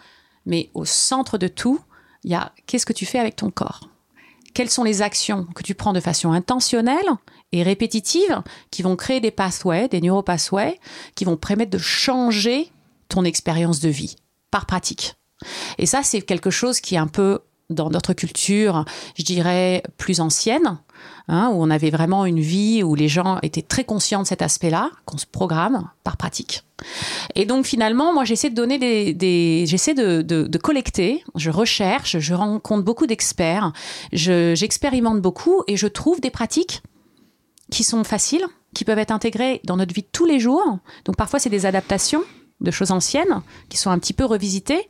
[0.45, 1.79] Mais au centre de tout,
[2.23, 3.89] il y a qu'est-ce que tu fais avec ton corps?
[4.53, 7.05] Quelles sont les actions que tu prends de façon intentionnelle
[7.51, 10.79] et répétitive qui vont créer des pathways, des neuropathways,
[11.15, 12.71] qui vont permettre de changer
[13.07, 14.15] ton expérience de vie
[14.51, 15.15] par pratique.
[15.77, 18.83] Et ça, c'est quelque chose qui est un peu dans notre culture,
[19.15, 20.79] je dirais, plus ancienne,
[21.27, 24.41] hein, où on avait vraiment une vie où les gens étaient très conscients de cet
[24.41, 26.63] aspect-là, qu'on se programme par pratique.
[27.35, 32.83] Et donc finalement, moi j'essaie de donner des, j'essaie de, collecter, je recherche, je rencontre
[32.83, 33.71] beaucoup d'experts,
[34.13, 36.81] je- j'expérimente beaucoup et je trouve des pratiques
[37.71, 40.79] qui sont faciles, qui peuvent être intégrées dans notre vie de tous les jours.
[41.05, 42.23] Donc parfois c'est des adaptations
[42.61, 44.89] de choses anciennes qui sont un petit peu revisitées.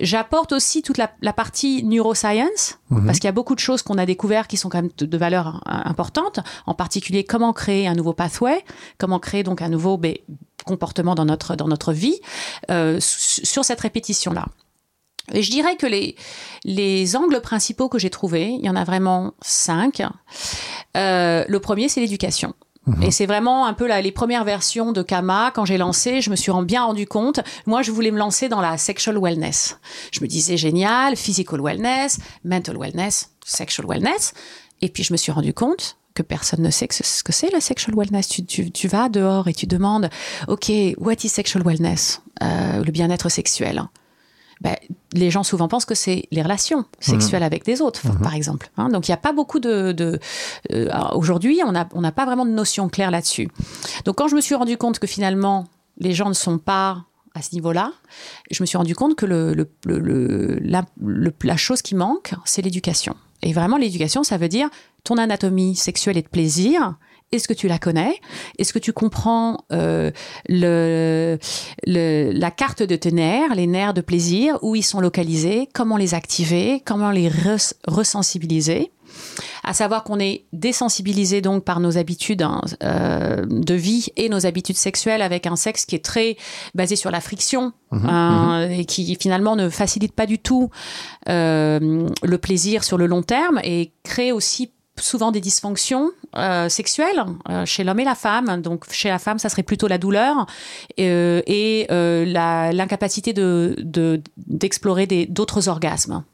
[0.00, 3.04] J'apporte aussi toute la, la partie neuroscience, Mhm.
[3.04, 5.06] parce qu'il y a beaucoup de choses qu'on a découvert qui sont quand même de,
[5.06, 8.64] de valeur euh, importante, en particulier comment créer un nouveau pathway,
[8.96, 10.14] comment créer donc un nouveau ben,
[10.64, 12.20] comportement dans notre, dans notre vie,
[12.70, 14.46] euh, sur cette répétition-là.
[15.32, 16.16] Et je dirais que les,
[16.64, 20.02] les angles principaux que j'ai trouvés, il y en a vraiment cinq.
[20.96, 22.54] Euh, le premier, c'est l'éducation.
[22.86, 23.02] Mhm.
[23.02, 25.52] Et c'est vraiment un peu la- les premières versions de Kama.
[25.54, 27.40] Quand j'ai lancé, je me suis bien rendu compte.
[27.66, 29.78] Moi, je voulais me lancer dans la sexual wellness.
[30.12, 34.32] Je me disais génial, physical wellness, mental wellness, sexual wellness.
[34.80, 37.32] Et puis, je me suis rendu compte que personne ne sait que ce ce que
[37.32, 38.28] c'est la sexual wellness.
[38.28, 40.08] Tu, tu- tu vas dehors et tu demandes,
[40.48, 42.22] OK, what is sexual wellness?
[42.42, 43.82] Euh, le bien-être sexuel.
[44.60, 44.76] Ben,
[45.14, 48.70] les gens souvent pensent que c'est les relations sexuelles avec des autres, par exemple.
[48.76, 48.90] hein.
[48.90, 49.92] Donc il n'y a pas beaucoup de.
[49.92, 50.18] de
[50.72, 53.48] euh, Aujourd'hui, on n'a on pas vraiment de notion claire là-dessus.
[54.04, 55.66] Donc quand je me suis rendu compte que finalement
[55.98, 57.92] les gens ne sont pas à ce niveau-là,
[58.50, 60.82] je me suis rendu compte que le, le, le, la,
[61.42, 63.14] la chose qui manque, c'est l'éducation.
[63.42, 64.68] Et vraiment, l'éducation, ça veut dire
[65.04, 66.96] ton anatomie sexuelle et de plaisir,
[67.32, 68.20] est-ce que tu la connais?
[68.58, 70.10] Est-ce que tu comprends euh,
[70.48, 71.38] le,
[71.86, 75.96] le, la carte de tes nerfs, les nerfs de plaisir, où ils sont localisés, comment
[75.96, 78.90] les activer, comment les res resensibiliser?
[79.64, 84.46] À savoir qu'on est désensibilisé donc par nos habitudes hein, euh, de vie et nos
[84.46, 86.36] habitudes sexuelles avec un sexe qui est très
[86.74, 88.70] basé sur la friction mmh, euh, mmh.
[88.72, 90.70] et qui finalement ne facilite pas du tout
[91.28, 94.70] euh, le plaisir sur le long terme et crée aussi
[95.02, 98.60] souvent des dysfonctions euh, sexuelles euh, chez l'homme et la femme.
[98.62, 100.46] Donc chez la femme, ça serait plutôt la douleur
[100.98, 106.24] euh, et l'incapacité de d'explorer d'autres orgasmes.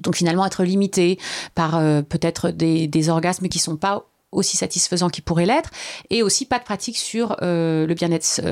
[0.00, 1.18] Donc finalement être limité
[1.54, 5.70] par peut-être des, des, orgasmes qui sont pas aussi satisfaisants qu'ils pourraient l'être,
[6.10, 8.42] et aussi pas de pratique sur le bien-être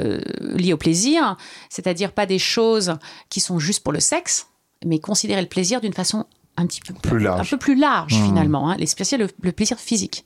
[0.41, 1.37] lié au plaisir,
[1.69, 2.95] c'est-à-dire pas des choses
[3.29, 4.47] qui sont juste pour le sexe,
[4.87, 6.25] mais considérer le plaisir d'une façon
[6.57, 8.27] un petit peu plus large, un peu plus large mmh.
[8.27, 10.25] finalement, hein, le, le, plaisir physique.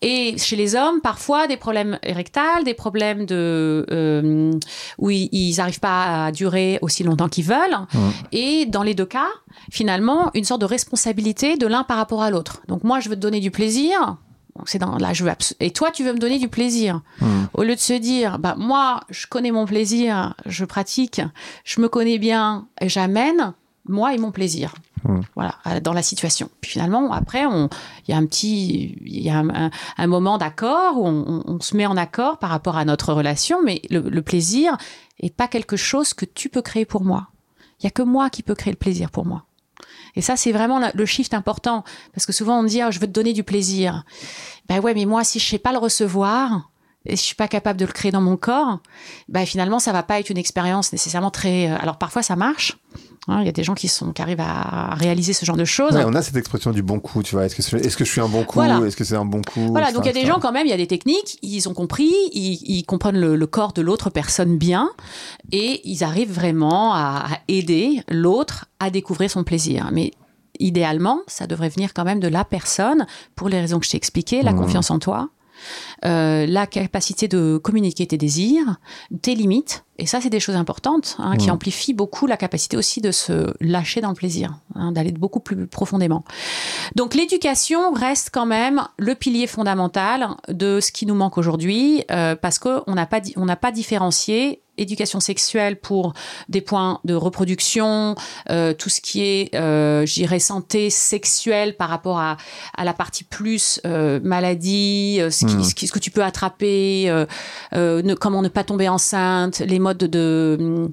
[0.00, 4.52] Et chez les hommes, parfois des problèmes érectales, des problèmes de euh,
[4.98, 7.78] où ils n'arrivent pas à durer aussi longtemps qu'ils veulent.
[7.92, 7.98] Mmh.
[8.32, 9.28] Et dans les deux cas,
[9.72, 12.62] finalement, une sorte de responsabilité de l'un par rapport à l'autre.
[12.68, 14.18] Donc moi, je veux te donner du plaisir.
[14.66, 17.00] C'est dans là, je veux et toi, tu veux me donner du plaisir.
[17.20, 17.26] Mmh.
[17.54, 21.20] Au lieu de se dire, bah moi, je connais mon plaisir, je pratique,
[21.64, 23.52] je me connais bien et j'amène
[23.88, 24.74] moi et mon plaisir.
[25.04, 25.20] Mmh.
[25.34, 26.50] Voilà, dans la situation.
[26.60, 29.42] Puis finalement, après, il y a un petit, il y a
[29.96, 33.82] un, moment d'accord où on, se met en accord par rapport à notre relation, mais
[33.90, 34.76] le, plaisir
[35.20, 37.28] est pas quelque chose que tu peux créer pour moi.
[37.80, 39.44] Il y a que moi qui peux créer le plaisir pour moi.
[40.16, 43.06] Et ça, c'est vraiment le shift important, parce que souvent on dit, oh, je veux
[43.06, 44.04] te donner du plaisir.
[44.68, 46.70] Ben ouais, mais moi, si je sais pas le recevoir,
[47.06, 48.80] et si je suis pas capable de le créer dans mon corps,
[49.28, 51.70] ben finalement, ça va pas être une expérience nécessairement très.
[51.70, 52.76] Euh, alors parfois, ça marche.
[53.26, 55.64] Hein, il y a des gens qui, sont, qui arrivent à réaliser ce genre de
[55.64, 55.94] choses.
[55.94, 57.46] on a cette expression du bon coup, tu vois.
[57.46, 59.68] Est-ce que, est, que je suis un bon coup Est-ce que c'est un bon coup
[59.68, 61.68] Voilà, donc il y a des gens quand même, il y a des techniques, ils
[61.68, 64.90] ont compris, ils, comprennent le, corps de l'autre personne bien
[65.52, 69.90] et ils arrivent vraiment à, à aider l'autre à découvrir son plaisir.
[69.92, 70.12] Mais
[70.58, 73.96] idéalement, ça devrait venir quand même de la personne pour les raisons que je t'ai
[73.96, 74.56] expliquées, la mmh.
[74.56, 75.28] confiance en toi,
[76.04, 78.76] euh, la capacité de communiquer tes désirs,
[79.22, 79.84] tes limites.
[80.00, 83.52] Et ça, c'est des choses importantes hein, qui amplifient beaucoup la capacité aussi de se
[83.60, 86.24] lâcher dans le plaisir, hein, d'aller beaucoup plus profondément.
[86.94, 92.36] Donc l'éducation reste quand même le pilier fondamental de ce qui nous manque aujourd'hui, euh,
[92.36, 96.14] parce qu'on n'a pas, on n'a pas différencié éducation sexuelle pour
[96.48, 98.14] des points de reproduction,
[98.50, 102.36] euh, tout ce qui est, euh, j'irais, santé sexuelle par rapport à,
[102.76, 105.64] à la partie plus euh, maladie, ce, qui, hmm.
[105.64, 107.12] ce, ce, que tu peux attraper,
[107.72, 110.90] ne, comment ne pas tomber enceinte, les modes de, de,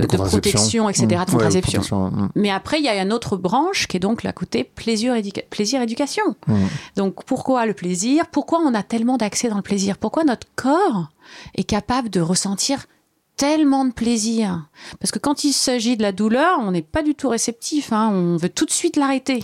[0.00, 1.82] de, protection, etc., de contraception.
[2.10, 2.28] Hmm.
[2.34, 5.42] Mais après, il y a une autre branche qui est donc la côté plaisir, éduca
[5.50, 6.24] plaisir éducation.
[6.46, 6.66] Hmm.
[6.96, 8.24] Donc pourquoi le plaisir?
[8.30, 9.98] Pourquoi on a tellement d'accès dans le plaisir?
[9.98, 11.08] Pourquoi notre corps
[11.54, 12.86] est capable de ressentir
[13.38, 14.68] tellement de plaisir.
[15.00, 17.92] Parce que quand il s'agit de la douleur, on n'est pas du tout réceptif.
[17.92, 18.10] Hein.
[18.12, 19.42] On veut tout de suite l'arrêter.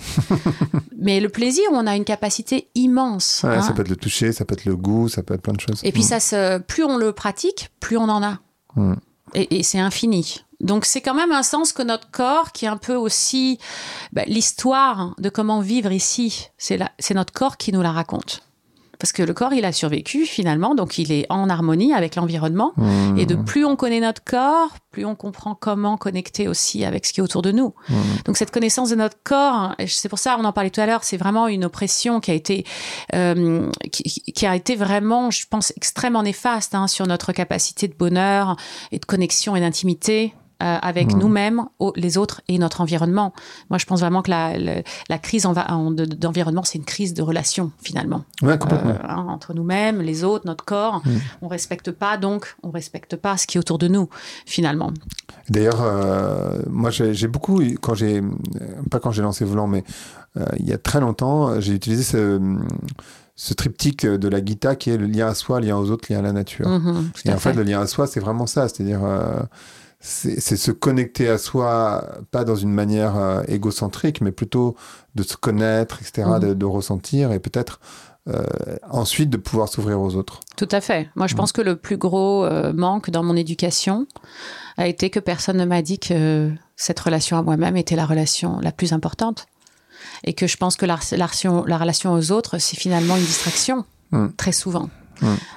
[0.98, 3.24] Mais le plaisir, on a une capacité immense.
[3.24, 3.72] Ça hein.
[3.72, 5.80] peut être le toucher, ça peut être le goût, ça peut être plein de choses.
[5.84, 6.20] Et puis, mm.
[6.20, 8.40] ça plus on le pratique, plus on en a.
[8.74, 8.94] Mm.
[9.34, 10.44] Et, c'est infini.
[10.60, 13.58] Donc c'est quand même un sens que notre corps, qui est un peu aussi
[14.12, 18.43] bah, l'histoire de comment vivre ici, c'est notre corps qui nous la raconte.
[19.04, 22.72] Parce que le corps, il a survécu finalement, donc il est en harmonie avec l'environnement.
[22.78, 23.18] Mmh.
[23.18, 27.12] Et de plus on connaît notre corps, plus on comprend comment connecter aussi avec ce
[27.12, 27.74] qui est autour de nous.
[27.90, 27.94] Mmh.
[28.24, 31.04] Donc cette connaissance de notre corps, c'est pour ça, on en parlait tout à l'heure,
[31.04, 32.64] c'est vraiment une oppression qui a été,
[33.14, 37.94] euh, qui, qui, a été vraiment, je pense, extrêmement néfaste hein, sur notre capacité de
[37.94, 38.56] bonheur
[38.90, 41.18] et de connexion et d'intimité euh, avec mmh.
[41.18, 41.64] nous-mêmes,
[41.96, 43.32] les autres et notre environnement.
[43.70, 48.24] Moi, je pense vraiment que la, la, crise d'environnement, c'est une crise de relation, finalement.
[48.40, 48.92] Ouais, complètement.
[48.92, 51.02] Euh, hein, entre nous-mêmes, les autres, notre corps.
[51.04, 51.10] Mmh.
[51.42, 54.08] On respecte pas, donc, on respecte pas ce qui est autour de nous,
[54.46, 54.92] finalement.
[55.48, 58.22] D'ailleurs, euh, moi, j'ai beaucoup, quand j'ai,
[58.92, 59.82] pas quand j'ai lancé Volant, mais
[60.60, 62.40] il y a très longtemps, j'ai utilisé ce
[63.36, 66.06] ce triptyque de la guitare qui est le lien à soi, le lien aux autres,
[66.08, 66.68] le lien à la nature.
[66.68, 68.68] Mmh, et en fait, le lien à soi, c'est vraiment ça.
[68.68, 69.00] C'est-à-dire,
[70.06, 74.76] c'est se connecter à soi, pas dans une manière euh, égocentrique, mais plutôt
[75.14, 76.54] de se connaître, etc., mmh.
[76.54, 77.80] de, ressentir et peut-être
[78.28, 78.44] euh,
[78.90, 80.40] ensuite de pouvoir s'ouvrir aux autres.
[80.58, 81.08] Tout à fait.
[81.14, 81.36] Moi, je mmh.
[81.38, 84.06] pense que le plus gros euh, manque dans mon éducation
[84.76, 88.60] a été que personne ne m'a dit que cette relation à moi-même était la relation
[88.60, 89.46] la plus importante.
[90.24, 94.28] Et que je pense que la, la relation aux autres, c'est finalement une distraction, mmh.
[94.36, 94.90] très souvent.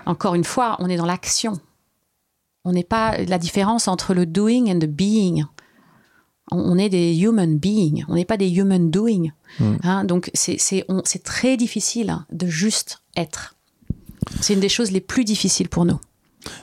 [0.06, 1.60] Encore une fois, on est dans l'action
[2.70, 5.46] On n'est pas la différence entre le doing and the being.
[6.52, 9.30] On est des human beings, on n'est pas des human doing.
[9.60, 9.76] Mm.
[9.84, 13.56] Hein, donc c'est très difficile de juste être.
[14.42, 16.00] C'est une des choses les plus difficiles pour nous.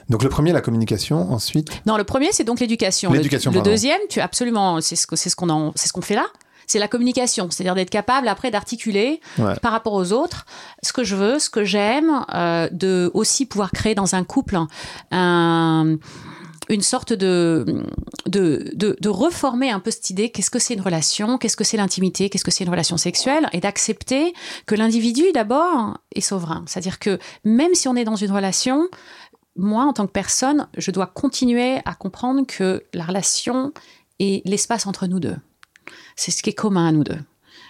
[0.09, 1.69] Donc le premier, la communication, ensuite?
[1.87, 3.11] Non, le premier, c'est donc l'éducation.
[3.11, 5.93] L'éducation, Le, le deuxième, tu absolument, c'est ce que- c'est ce qu'on en- c'est ce
[5.93, 6.25] qu'on fait là.
[6.67, 9.55] C'est la communication, c'est-à-dire d'être capable après d'articuler Ouais.
[9.61, 10.45] par rapport aux autres
[10.83, 14.57] ce que je veux, ce que j'aime, euh, de aussi pouvoir créer dans un couple
[15.11, 15.97] un-
[16.69, 17.83] une sorte de,
[18.27, 21.63] de, de, de reformer un peu cette idée, qu'est-ce que c'est une relation, qu'est-ce que
[21.63, 24.33] c'est l'intimité, qu'est-ce que c'est une relation sexuelle, et d'accepter
[24.65, 26.63] que l'individu d'abord est souverain.
[26.65, 28.87] C'est-à-dire que même si on est dans une relation,
[29.55, 33.71] moi, en tant que personne, je dois continuer à comprendre que la relation
[34.19, 35.35] est l'espace entre nous deux.
[36.15, 37.19] C'est ce qui est commun à nous deux.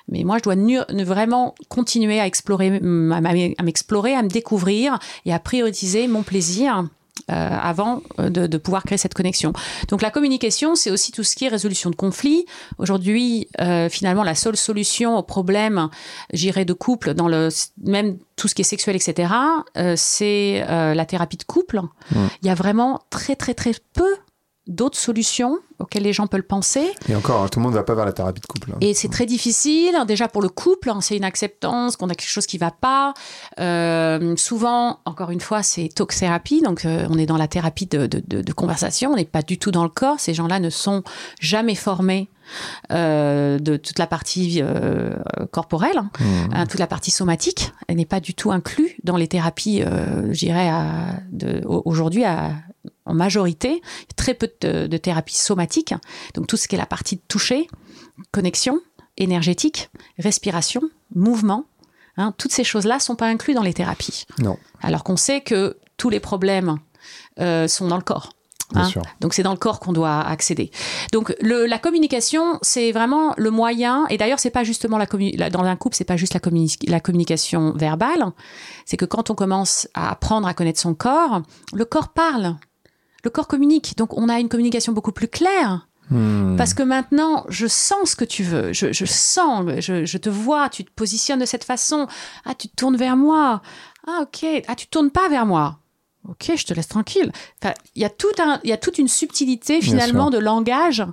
[0.08, 5.34] Mais moi, je dois ne vraiment continuer à explorer, à m'explorer, à me découvrir et
[5.34, 6.86] à prioriser mon plaisir
[7.32, 9.52] euh, avant euh, de, de pouvoir créer cette connexion.
[9.88, 12.46] Donc la communication, c'est aussi tout ce qui est résolution de conflits.
[12.78, 15.90] Aujourd'hui, euh, finalement, la seule solution au problème,
[16.34, 17.50] j'irais, de couple, dans le
[17.84, 19.34] même tout ce qui est sexuel, etc.,
[19.76, 21.82] euh, c'est la thérapie de couple.
[22.12, 24.16] Il y a vraiment très très très peu
[24.68, 26.90] d'autres solutions auxquelles les gens peuvent penser.
[27.10, 28.72] Et encore, tout le monde ne va pas vers la thérapie de couple.
[28.72, 28.78] hein.
[28.82, 29.94] Et c'est très difficile.
[30.08, 33.14] Déjà pour le couple, hein, c'est une acceptance qu'on a quelque chose qui va pas.
[33.60, 36.62] Euh, souvent, encore une fois, c'est talk thérapie.
[36.62, 39.12] Donc euh, on est dans la thérapie de, de- de- de conversation.
[39.12, 40.20] On n'est pas du tout dans le corps.
[40.20, 41.04] Ces gens-là ne sont
[41.40, 42.30] jamais formés
[42.92, 45.16] euh, de toute la partie euh,
[45.52, 46.26] corporelle, hein, Mmh.
[46.54, 47.72] hein, toute la partie somatique.
[47.88, 50.70] Elle n'est pas du tout inclue dans les thérapies, euh, je dirais,
[51.66, 52.52] aujourd'hui à-
[53.06, 53.82] en majorité.
[54.16, 55.94] Très peu de, de thérapies somatiques.
[56.34, 57.68] Donc tout ce qui est la partie de toucher,
[58.32, 58.80] connexion
[59.18, 59.90] énergétique,
[60.20, 60.82] respiration,
[61.14, 61.66] mouvement,
[62.18, 64.26] hein, toutes ces choses-là sont pas incluses dans les thérapies.
[64.40, 66.78] Non, Alors qu'on sait que tous les problèmes
[67.40, 68.34] euh, sont dans le corps.
[68.74, 68.86] bien hein.
[68.90, 69.02] sûr.
[69.22, 70.70] Donc c'est dans le corps qu'on doit accéder.
[71.14, 74.06] Donc le- la communication, c'est vraiment le moyen.
[74.10, 75.06] Et d'ailleurs, c'est pas justement la,
[75.50, 78.26] dans un couple, c'est pas juste la, communi- la communication verbale.
[78.86, 81.42] C'est que quand on commence à apprendre à connaître son corps,
[81.74, 82.58] le corps parle,
[83.26, 83.98] le corps communique.
[83.98, 85.88] Donc on a une communication beaucoup plus claire.
[86.12, 86.56] Hmm.
[86.56, 88.72] Parce que maintenant, je sens ce que tu veux.
[88.74, 92.08] Je, je sens, je, je te vois, tu te positionnes de cette façon.
[92.46, 93.62] Ah, tu te tournes vers moi.
[94.08, 94.46] Ah, ok.
[94.68, 95.80] Ah, tu te tournes pas vers moi.
[96.28, 97.32] Ok, je te laisse tranquille.
[97.62, 101.04] Enfin, il y a tout un, il y a toute une subtilité finalement de langage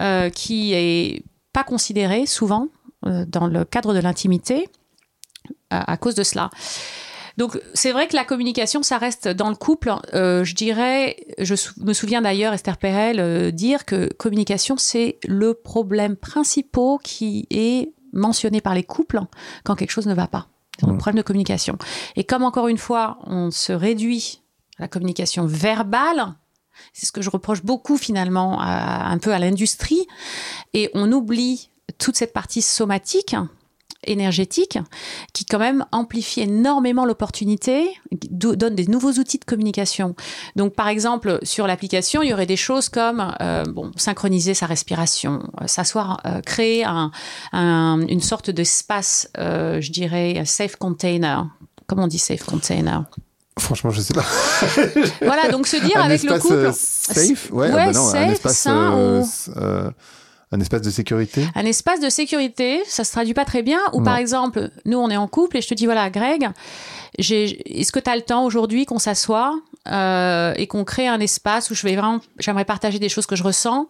[0.00, 2.68] euh, qui est pas considérée souvent
[3.04, 4.68] euh, dans le cadre de l'intimité
[5.68, 6.50] à, à cause de cela.
[7.36, 9.92] Donc c'est vrai que la communication, ça reste dans le couple.
[10.14, 15.52] Euh, je dirais, je me souviens d'ailleurs Esther Perel euh, dire que communication, c'est le
[15.54, 19.20] problème principal qui est mentionné par les couples
[19.64, 20.48] quand quelque chose ne va pas.
[20.80, 20.98] C'est le Mm.
[20.98, 21.76] problème de communication.
[22.16, 24.40] Et comme encore une fois, on se réduit
[24.78, 26.34] à la communication verbale,
[26.92, 30.06] c'est ce que je reproche beaucoup finalement à- un peu à l'industrie,
[30.74, 33.34] et on oublie toute cette partie somatique
[34.06, 34.78] énergétique
[35.32, 37.88] qui quand même amplifie énormément l'opportunité,
[38.30, 40.14] do- donne des nouveaux outils de communication.
[40.56, 44.66] Donc par exemple sur l'application, il y aurait des choses comme euh, bon synchroniser sa
[44.66, 47.10] respiration, euh, s'asseoir, euh, créer un,
[47.52, 51.46] un- une sorte d'espace, je dirais safe container.
[51.86, 53.04] Comment on dit safe container?
[53.58, 54.24] Franchement, je sais pas.
[55.22, 56.70] Voilà, donc se dire un avec le couple.
[56.74, 57.50] safe?
[57.52, 59.22] Ouais, Ouais, ah bah non, un safe, espace, sain
[59.56, 59.90] euh,
[60.56, 61.46] un espace de sécurité?
[61.54, 63.80] Un espace de sécurité, ça se traduit pas très bien.
[63.92, 66.48] Ou par exemple, nous on est en couple et je te dis voilà, Greg,
[67.18, 69.54] est-ce que tu as le temps aujourd'hui qu'on s'assoit
[69.88, 73.36] euh, et qu'on crée un espace où je vais vraiment, j'aimerais partager des choses que
[73.36, 73.86] je ressens?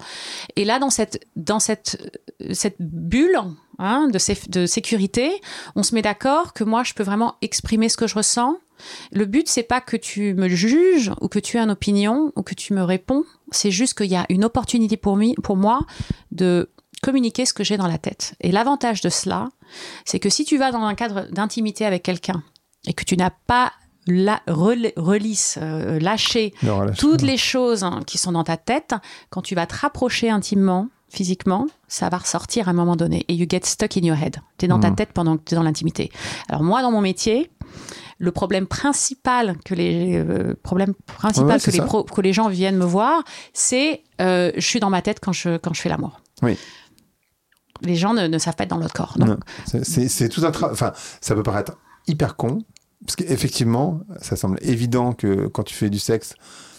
[0.57, 2.21] Et là, dans cette, dans cette,
[2.53, 3.39] cette bulle
[3.79, 5.41] hein, de, sé- de sécurité,
[5.75, 8.57] on se met d'accord que moi je peux vraiment exprimer ce que je ressens.
[9.11, 12.43] Le but, c'est pas que tu me juges ou que tu aies une opinion ou
[12.43, 13.25] que tu me réponds.
[13.53, 15.81] C'est juste qu'il y a une opportunité pour, mi- pour moi
[16.33, 16.71] de
[17.03, 18.35] communiquer ce que j'ai dans la tête.
[18.41, 19.49] Et l'avantage de cela,
[20.05, 22.43] c'est que si tu vas dans un cadre d'intimité avec quelqu'un
[22.87, 23.73] et que tu n'as pas
[24.09, 25.99] la, rel- relisse, euh,
[26.97, 28.95] toutes les choses hein, qui sont dans ta tête,
[29.31, 33.25] quand tu vas te rapprocher intimement, physiquement, ça va ressortir à un moment donné.
[33.29, 34.37] Et you get stuck in your head.
[34.59, 34.97] Tu es dans ta Mhm.
[34.97, 36.11] tête pendant que tu es dans l'intimité.
[36.49, 37.51] Alors moi, dans mon métier,
[38.19, 42.49] le problème principal que les euh, problème principal Ouais, que les pro- que les gens
[42.49, 45.89] viennent me voir, c'est euh, je suis dans ma tête quand je quand je fais
[45.91, 46.21] l'amour.
[46.43, 46.57] Oui.
[47.83, 49.15] Les gens ne, ne savent pas être dans leur corps.
[49.19, 50.73] Donc, Non, c'est- C'est c'est tout un travail.
[50.73, 51.73] Enfin, ça peut paraître
[52.07, 52.59] hyper con,
[53.05, 56.35] parce qu'effectivement, ça semble évident que quand tu fais du sexe,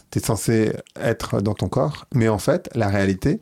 [0.09, 2.05] tu es censé être dans ton corps.
[2.15, 3.41] Mais en fait, la réalité,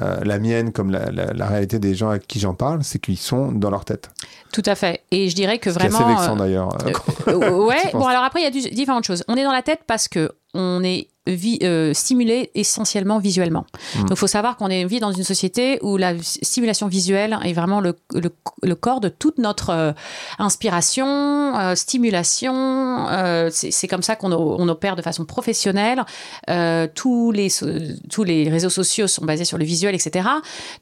[0.00, 2.98] euh, la mienne comme la, la- la réalité des gens avec qui j'en parle, c'est
[2.98, 4.10] qu'ils sont dans leur tête.
[4.52, 5.02] tout à fait.
[5.10, 5.98] Et je dirais que vraiment.
[5.98, 6.68] assez vexant euh, d'ailleurs.
[7.28, 9.24] euh, ouais, bon alors après il y a du- différentes choses.
[9.28, 11.08] On est dans la tête parce que on est
[11.62, 13.64] euh, stimulés essentiellement visuellement.
[13.96, 14.00] Hmm.
[14.02, 17.52] Donc, il faut savoir qu'on est- vit dans une société où la stimulation visuelle est
[17.52, 19.92] vraiment le, le- le corps de toute notre euh,
[20.38, 21.06] inspiration,
[21.58, 22.54] euh, stimulation.
[23.08, 26.04] euh, c'est comme ça qu'on on opère de façon professionnelle.
[26.94, 27.48] Tous, les,
[28.10, 30.28] tous les réseaux sociaux sont basés sur le visuel, etc.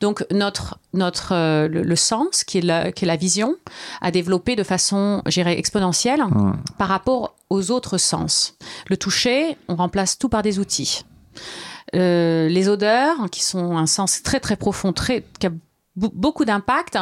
[0.01, 1.33] Donc, notre, notre,
[1.67, 3.57] le, le sens, qui est, la, qui est la vision,
[4.01, 6.53] a développé de façon, exponentielle Hmm.
[6.79, 8.55] par rapport aux autres sens.
[8.89, 11.05] Le toucher, on remplace tout par des outils.
[11.95, 15.51] Euh, les odeurs, qui sont un sens très très profond, très, qui a
[15.97, 16.99] beaucoup d'impact.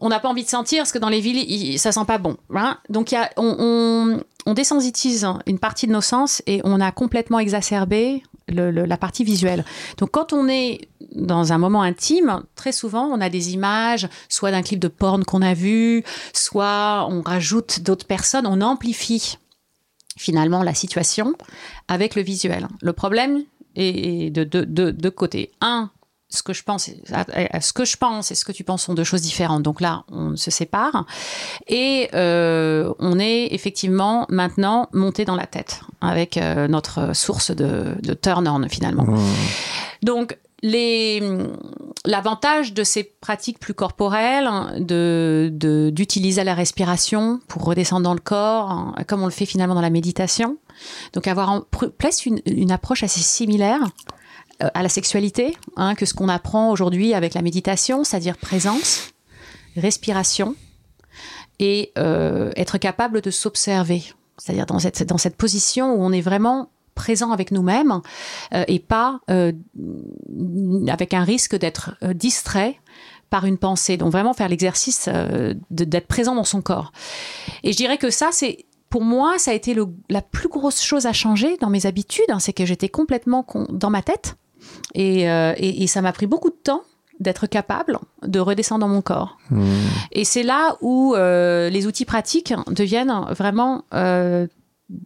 [0.00, 2.18] On n'a pas envie de sentir parce que dans les villes, il- ça sent pas
[2.18, 2.36] bon.
[2.54, 2.78] hein.
[2.88, 9.22] Donc on, désensitise une partie de nos sens et on a complètement exacerbé la partie
[9.22, 9.64] visuelle.
[9.98, 14.50] Donc quand on est dans un moment intime, très souvent on a des images, soit
[14.50, 16.02] d'un clip de porn qu'on a vu,
[16.32, 19.38] soit on rajoute d'autres personnes, on amplifie
[20.22, 21.34] finalement la situation
[21.88, 22.68] avec le visuel.
[22.80, 23.42] Le problème
[23.74, 25.50] est de deux de, de côtés.
[25.60, 25.90] Un,
[26.28, 29.04] ce que je pense, ce que je pense et ce que tu penses sont deux
[29.04, 29.62] choses différentes.
[29.62, 31.04] Donc là, on se sépare
[31.68, 37.96] et euh, on est effectivement maintenant monté dans la tête avec euh, notre source de,
[38.02, 39.04] de turn on finalement.
[39.04, 39.18] Hmm.
[40.02, 40.38] Donc,
[42.04, 44.48] l'avantage de ces pratiques plus corporelles,
[44.78, 49.46] de, de- d'utiliser la respiration pour redescendre dans le corps, hein, comme on le fait
[49.46, 50.58] finalement dans la méditation,
[51.12, 51.64] donc avoir en,
[52.26, 53.80] une, une approche assez similaire
[54.62, 59.10] euh, à la sexualité hein, que ce qu'on apprend aujourd'hui avec la méditation, c'est-à-dire présence,
[59.76, 60.54] respiration
[61.58, 64.02] et euh, être capable de s'observer,
[64.38, 68.00] c'est-à-dire dans cette, dans cette position où on est vraiment présent avec nous-mêmes
[68.54, 69.52] euh, et pas euh,
[70.88, 72.78] avec un risque d'être euh, distrait
[73.30, 73.96] par une pensée.
[73.96, 76.92] Donc vraiment faire l'exercice euh, d'être présent dans son corps.
[77.62, 80.82] Et je dirais que ça, c'est pour moi, ça a été le- la plus grosse
[80.82, 84.36] chose à changer dans mes habitudes, hein, c'est que j'étais complètement con- dans ma tête
[84.94, 86.82] et, et- et ça m'a pris beaucoup de temps
[87.20, 89.38] d'être capable de redescendre dans mon corps.
[89.50, 89.64] Hmm.
[90.10, 94.46] Et c'est là où euh, les outils pratiques deviennent vraiment, euh,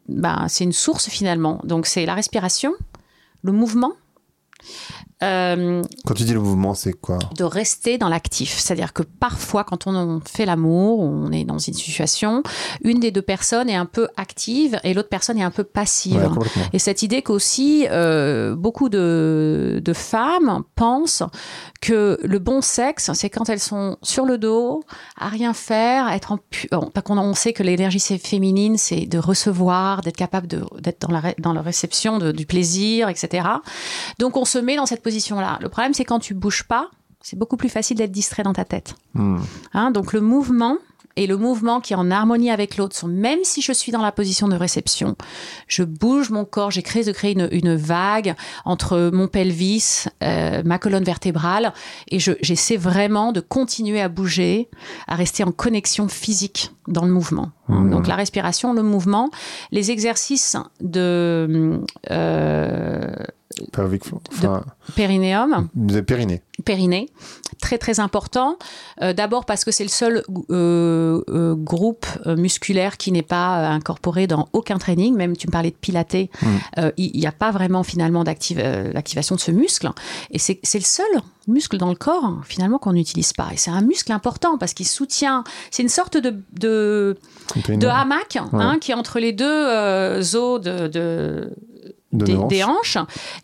[0.08, 1.60] ben, c'est une source finalement.
[1.64, 2.72] Donc c'est la respiration,
[3.42, 3.92] le mouvement,
[5.26, 8.56] euh, Quand tu dis le mouvement, c'est quoi de rester dans l'actif.
[8.58, 12.42] C'est-à-dire que parfois, quand on fait l'amour, on est dans une situation,
[12.82, 16.16] une des deux personnes est un peu active et l'autre personne est un peu passive.
[16.36, 16.46] Ouais.
[16.72, 21.22] Et cette idée qu'aussi euh, beaucoup de, de femmes pensent
[21.80, 24.82] que le bon sexe, c'est quand elles sont sur le dos,
[25.18, 30.00] à rien faire, être en pu- on sait que l'énergie c'est féminine, c'est de recevoir,
[30.00, 33.46] d'être capable d'être dans la dans la réception de- du plaisir, etc.
[34.18, 35.58] Donc on se met dans cette position-là.
[35.62, 36.90] Le problème c'est quand tu bouges pas,
[37.22, 38.94] c'est beaucoup plus facile d'être distrait dans ta tête.
[39.14, 39.38] Hmm.
[39.72, 40.76] Hein, donc le mouvement
[41.18, 44.02] et le mouvement qui est en harmonie avec l'autre sont même si je suis dans
[44.02, 45.16] la position de réception,
[45.66, 48.34] je bouge mon corps, j'ai créé de créer une, une vague
[48.66, 51.72] entre mon pelvis, euh, ma colonne vertébrale
[52.08, 54.68] et je- j'essaie vraiment de continuer à bouger,
[55.06, 57.50] à rester en connexion physique dans le mouvement.
[57.68, 57.90] Mmh.
[57.90, 59.30] Donc la respiration, le mouvement,
[59.72, 63.08] les exercices de euh,
[63.72, 64.20] Pelvic floor.
[64.32, 64.62] Enfin,
[64.94, 66.42] périnéum, de périnée.
[66.64, 67.08] périnée,
[67.60, 68.58] très très important.
[69.02, 74.26] Euh, D'abord parce que c'est le seul euh, euh, groupe musculaire qui n'est pas incorporé
[74.26, 75.14] dans aucun training.
[75.16, 76.88] Même tu me parlais de pilates, Mm.
[76.96, 78.58] il n'y a pas vraiment finalement d'activ-
[78.92, 79.90] d'activation de ce muscle.
[80.30, 81.06] Et c'est le seul
[81.48, 83.48] muscle dans le corps finalement qu'on n'utilise pas.
[83.52, 85.44] Et c'est un muscle important parce qu'il soutient.
[85.70, 87.16] C'est une sorte de, de,
[87.68, 88.62] de hamac Ouais.
[88.62, 89.44] hein, qui est entre les deux
[90.34, 91.50] os de, de, De
[92.24, 92.48] des, hanches.
[92.48, 92.98] des hanches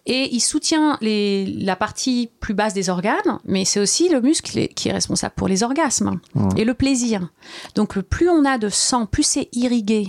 [0.07, 4.69] et il soutient les, la partie plus basse des organes, mais c'est aussi le muscle
[4.69, 6.03] qui est responsable pour les orgasmes
[6.35, 6.49] Mmh.
[6.57, 7.29] et le plaisir.
[7.75, 10.09] Donc plus on a de sang, plus c'est irrigué,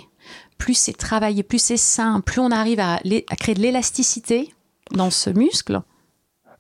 [0.58, 2.95] plus c'est travaillé, plus c'est sain, plus on arrive à,
[3.30, 4.54] à créer de l'élasticité
[4.91, 5.82] dans ce muscle.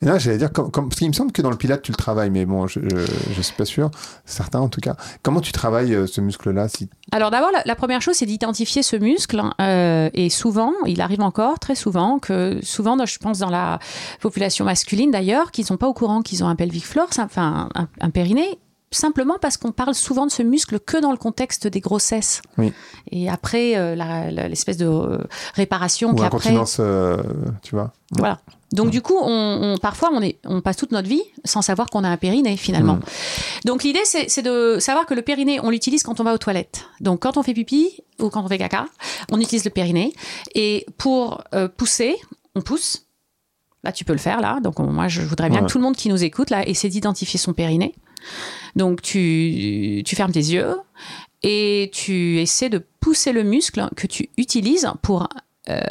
[0.03, 1.91] Et là, j'allais dire, comme, comme- parce qu'il me semble que dans le pilate, tu
[1.91, 2.79] le travailles, mais bon, je,
[3.35, 3.89] je suis pas sûr.
[4.25, 4.95] Certains, en tout cas.
[5.23, 6.89] Comment tu travailles euh, ce muscle-là si...
[7.11, 9.41] Alors d'abord, la, la première chose, c'est d'identifier ce muscle.
[9.61, 13.79] euh, et souvent, il arrive encore très souvent que, souvent, je pense dans la
[14.21, 17.87] population masculine d'ailleurs, qu'ils sont pas au courant qu'ils ont un pelvic floor, enfin un,
[18.01, 18.59] un périnée,
[18.91, 22.41] simplement parce qu'on parle souvent de ce muscle que dans le contexte des grossesses.
[22.59, 22.71] Oui.
[23.11, 23.95] Et après, euh,
[24.49, 25.17] l'espèce de euh,
[25.55, 26.25] réparation Ou qu'après.
[26.49, 27.17] incontinence, euh,
[27.63, 28.39] tu vois Voilà.
[28.73, 31.89] Donc du coup, on, on- parfois, on, est, on passe toute notre vie sans savoir
[31.89, 32.99] qu'on a un périnée finalement.
[33.65, 36.37] Donc l'idée, c'est c'est de savoir que le périnée, on l'utilise quand on va aux
[36.39, 36.85] toilettes.
[36.99, 38.87] Donc quand on fait pipi ou quand on fait caca,
[39.31, 40.11] on utilise le périnée.
[40.55, 42.15] Et pour euh, pousser,
[42.55, 43.05] on pousse.
[43.83, 44.59] Là, tu peux le faire, là.
[44.61, 45.65] Donc on- moi, je voudrais bien Ouais.
[45.67, 47.93] que tout le monde qui nous écoute, là, essaie d'identifier son périnée.
[48.75, 50.75] Donc tu, tu fermes tes yeux
[51.43, 55.27] et tu essaies de pousser le muscle que tu utilises pour
[55.69, 55.81] euh,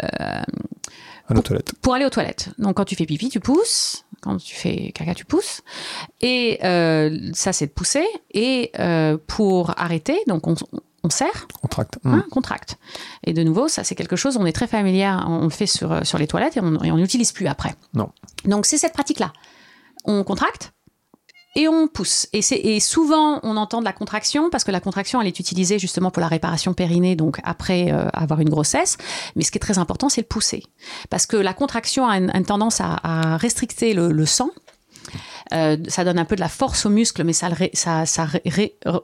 [1.33, 1.72] aller aux toilettes.
[1.83, 2.51] Pour aller aux toilettes.
[2.59, 4.05] Donc quand tu fais pipi, tu pousses.
[4.22, 5.62] Quand tu fais caca, tu pousses.
[6.20, 8.07] Et euh, ça, c'est de pousser.
[8.33, 10.55] Et euh, pour arrêter, donc on,
[11.03, 11.99] on serre, Contracte.
[12.05, 12.30] hein, Mm.
[12.30, 12.78] contracte.
[13.24, 15.91] Et de nouveau, ça c'est quelque chose, on est très familier, on le fait sur,
[15.91, 17.74] euh, sur les toilettes et on et on n'utilise plus après.
[17.95, 18.11] Non.
[18.45, 19.33] Donc c'est cette pratique-là.
[20.05, 20.72] On contracte
[21.55, 22.27] et on pousse.
[22.33, 25.79] Et, et souvent, on entend de la contraction parce que la contraction, elle est utilisée
[25.79, 28.97] justement pour la réparation périnée, donc après euh, avoir une grossesse.
[29.37, 30.63] Mais ce qui est très important, c'est le pousser.
[31.11, 34.51] Parce que la contraction a une, tendance à, à restricter le, sang.
[35.53, 37.51] Euh, ça donne un peu de la force aux muscles, mais ça,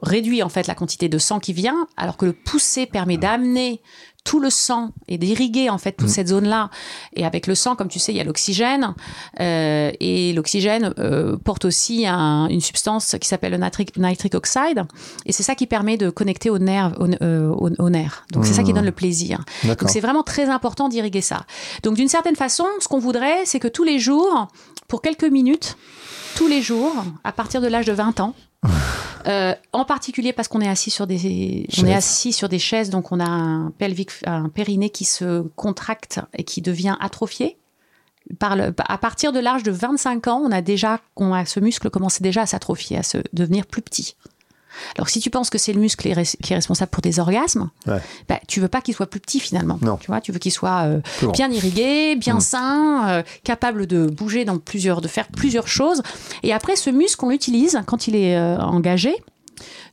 [0.01, 3.81] réduit en fait la quantité de sang qui vient, alors que le pousser permet d'amener
[4.25, 6.69] tout le sang et d'irriguer en fait toute cette zone-là.
[7.15, 8.93] Et avec le sang, comme tu sais, il y a l'oxygène,
[9.39, 14.83] euh, et l'oxygène euh, porte aussi un- une substance qui s'appelle le nitric, nitric oxide,
[15.25, 18.25] et c'est ça qui permet de connecter au nerf, au, euh, au- au nerf.
[18.33, 19.43] Donc c'est ça qui donne le plaisir.
[19.83, 21.45] Donc c'est vraiment très important d'irriguer ça.
[21.83, 24.47] Donc d'une certaine façon, ce qu'on voudrait, c'est que tous les jours,
[24.87, 25.77] pour quelques minutes,
[26.35, 26.93] tous les jours,
[27.23, 28.35] à partir de l'âge de 20 ans,
[29.27, 31.85] euh, en particulier parce qu'on est assis sur des on Chaises.
[31.85, 36.19] est assis sur des chaises, donc on a un pelvic, un périnée qui se contracte
[36.33, 37.57] et qui devient atrophié.
[38.37, 41.59] Par le, à partir de l'âge de 25 ans, on a déjà, on a, ce
[41.59, 44.15] muscle commence déjà à s'atrophier, à se devenir plus petit.
[44.97, 46.09] Alors si tu penses que c'est le muscle qui
[46.53, 47.99] est responsable pour des orgasmes, Ouais.
[48.27, 49.79] bah, tu veux pas qu'il soit plus petit finalement.
[49.81, 49.97] Non.
[49.97, 51.01] Tu vois, tu veux qu'il soit euh,
[51.33, 52.41] bien irrigué, bien Mm.
[52.41, 56.01] sain, euh, capable de bouger dans plusieurs, de faire plusieurs choses.
[56.43, 59.13] Et après, ce muscle, on l'utilise quand il est euh, engagé.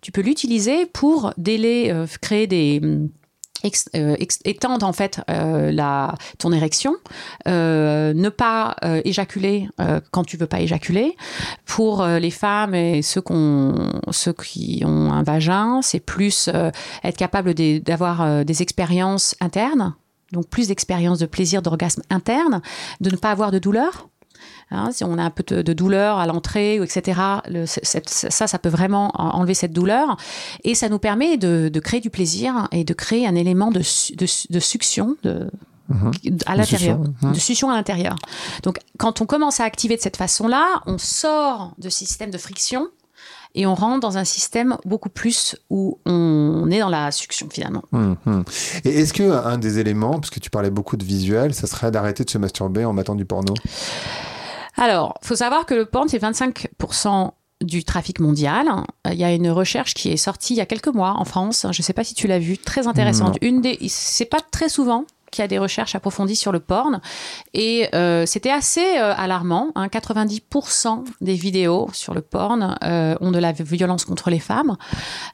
[0.03, 2.81] Tu peux l'utiliser pour délai, créer des
[3.63, 6.95] ex- euh, étendre en fait euh, la ton érection,
[7.49, 9.69] euh, ne pas euh, éjaculer
[10.11, 11.17] quand tu veux pas éjaculer.
[11.65, 16.49] Pour les femmes et ceux, qui ont un vagin, c'est plus
[17.05, 19.95] être capable d'avoir des expériences internes,
[20.33, 22.61] donc plus d'expériences de plaisir, d'orgasme interne,
[23.01, 24.09] de ne pas avoir de douleur.
[24.71, 27.81] Hein, si on a un peu de, de douleur à l'entrée, ou etc., le- c-
[27.85, 30.17] cette- ça, ça peut vraiment en- enlever cette douleur.
[30.65, 33.79] Et ça nous permet de, de créer du plaisir et de créer un élément de,
[34.17, 35.51] de, su- de succion de,
[35.89, 36.11] Mhm.
[36.47, 36.99] à l'intérieur,
[37.33, 38.17] de succion à l'intérieur.
[38.65, 42.39] Donc, quand on commence à activer de cette façon-là, on sort de ce système de
[42.39, 42.89] friction
[43.57, 47.83] et on rentre dans un système beaucoup plus où on est dans la succion finalement.
[47.93, 48.45] Hum, hum.
[48.85, 51.91] Et est-ce que un des éléments, parce que tu parlais beaucoup de visuel, ça serait
[51.91, 53.55] d'arrêter de se masturber en mettant du porno?
[54.77, 57.31] Alors, faut savoir que le porn, c'est 25%
[57.63, 58.69] du trafic mondial.
[59.07, 61.25] Euh, Il y a une recherche qui est sortie il y a quelques mois en
[61.25, 61.67] France.
[61.73, 63.39] Je ne sais pas si tu l'as vue, très intéressante.
[63.41, 67.01] Une des, c'est pas très souvent qu'il y a des recherches approfondies sur le porn
[67.55, 69.69] et euh, c'était assez euh, alarmant.
[69.75, 69.87] hein.
[69.89, 74.77] 90% des vidéos sur le porn euh, ont de la violence contre les femmes.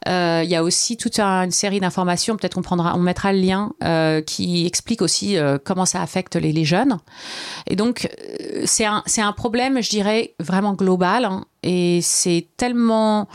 [0.07, 3.39] Il y a aussi toute un- une série d'informations, peut-être on prendra, on mettra le
[3.39, 3.73] lien,
[4.27, 6.99] qui explique aussi comment ça affecte les, jeunes.
[7.67, 8.09] Et donc,
[8.65, 11.25] c'est un, c'est un problème, je dirais, vraiment global.
[11.25, 13.29] hein, et c'est tellement.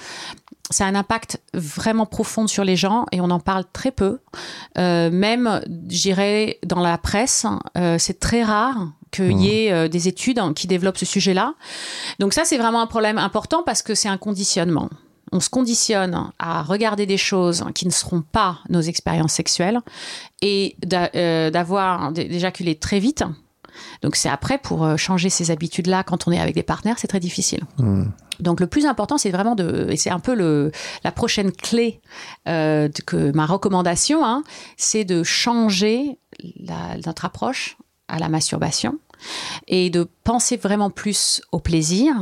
[0.70, 4.20] Ça a un impact vraiment profond sur les gens et on en parle très peu.
[4.78, 7.46] Euh, même, je dirais, dans la presse,
[7.78, 8.76] euh, c'est très rare
[9.12, 11.54] qu'il y ait euh, des études hein, qui développent ce sujet-là.
[12.20, 14.90] Donc ça, c'est vraiment un problème important parce que c'est un conditionnement.
[15.32, 19.80] On se conditionne à regarder des choses qui ne seront pas nos expériences sexuelles
[20.42, 22.12] et d'a- d'avoir
[22.80, 23.24] très vite.
[24.02, 27.08] Donc c'est après pour euh, changer ces habitudes-là quand on est avec des partenaires, c'est
[27.08, 27.62] très difficile.
[27.80, 28.12] Hum.
[28.40, 30.72] Donc le plus important, c'est vraiment de, et c'est un peu le,
[31.04, 32.02] la prochaine clé
[32.48, 34.44] euh, que ma recommandation, hein,
[34.78, 36.20] c'est de changer
[36.60, 39.00] la- notre approche à la masturbation
[39.68, 42.14] et de penser vraiment plus au plaisir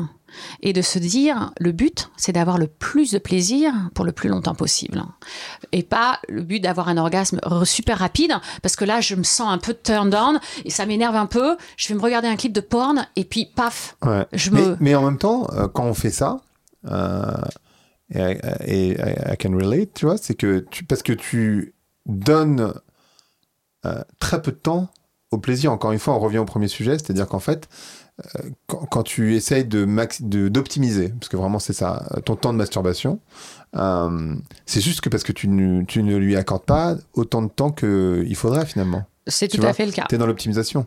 [0.62, 4.30] et de se dire le but c'est d'avoir le plus de plaisir pour le plus
[4.30, 5.04] longtemps possible
[5.72, 9.48] et pas le but d'avoir un orgasme super rapide parce que là je me sens
[9.52, 12.54] un peu turned on et ça m'énerve un peu je vais me regarder un clip
[12.54, 14.26] de porn et puis paf Ouais.
[14.34, 16.42] je mais, me mais en même temps, euh, quand on fait ça,
[16.88, 17.34] euh,
[18.14, 21.74] et, et- et I can relate, tu vois, c'est que tu, parce que tu
[22.06, 22.74] donnes
[23.86, 24.90] euh, très peu de temps
[25.32, 25.72] au plaisir.
[25.72, 27.68] Encore une fois, on revient au premier sujet, c'est-à-dire qu'en fait,
[28.68, 32.54] quand, quand tu essayes de max- de- d'optimiser, parce que vraiment c'est ça, ton temps
[32.54, 33.20] de masturbation,
[33.76, 34.36] euh,
[34.66, 37.72] c'est juste que parce que tu ne, tu ne lui accordes pas autant de temps
[37.72, 39.04] qu'il faudrait finalement.
[39.28, 40.86] c'est tout vois, à fait le cas Tu es dans l'optimisation.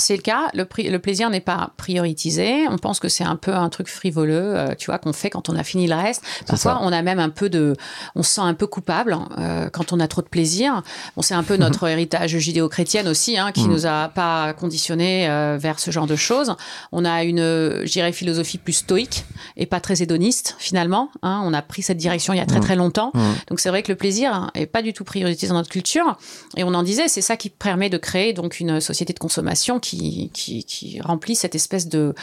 [0.00, 0.50] C'est le cas.
[0.54, 2.66] Le, le plaisir n'est pas prioritisé.
[2.68, 5.48] On pense que c'est un peu un truc frivoleux, euh, tu vois, qu'on fait quand
[5.48, 6.22] on a fini le reste.
[6.46, 7.76] Parfois, on a même un peu de,
[8.14, 10.82] on se sent un peu coupable euh, quand on a trop de plaisir.
[11.16, 13.70] Bon, c'est un peu notre héritage judéo-chrétienne aussi, hein, qui mm.
[13.70, 16.54] nous a pas conditionné euh, vers ce genre de choses.
[16.92, 19.24] On a une, je dirais, philosophie plus stoïque
[19.56, 21.10] et pas très hédoniste finalement.
[21.22, 21.42] Hein.
[21.44, 22.64] On a pris cette direction il y a très mm.
[22.64, 23.10] très longtemps.
[23.14, 23.20] Mm.
[23.48, 26.16] Donc c'est vrai que le plaisir est pas du tout priorité dans notre culture.
[26.56, 29.78] Et on en disait, c'est ça qui permet de créer donc une société de consommation
[29.78, 32.14] qui qui, remplit cette espèce de,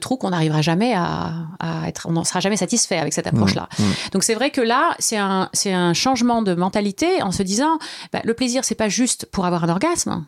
[0.00, 1.46] trou qu'on n'arrivera jamais à,
[1.86, 3.68] être, on n'en sera jamais satisfait avec cette approche-là.
[3.78, 3.92] Mmh, mmh.
[4.12, 7.78] Donc c'est vrai que là, c'est un, c'est un changement de mentalité en se disant,
[8.12, 10.24] bah, le plaisir, c'est pas juste pour avoir un orgasme.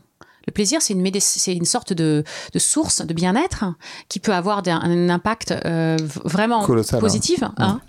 [0.47, 2.22] Le plaisir, c'est une, c'est une sorte de,
[2.57, 3.64] source de bien-être
[4.09, 6.99] qui peut avoir un, impact euh, vraiment hein.
[7.01, 7.42] positif.
[7.57, 7.80] Hein.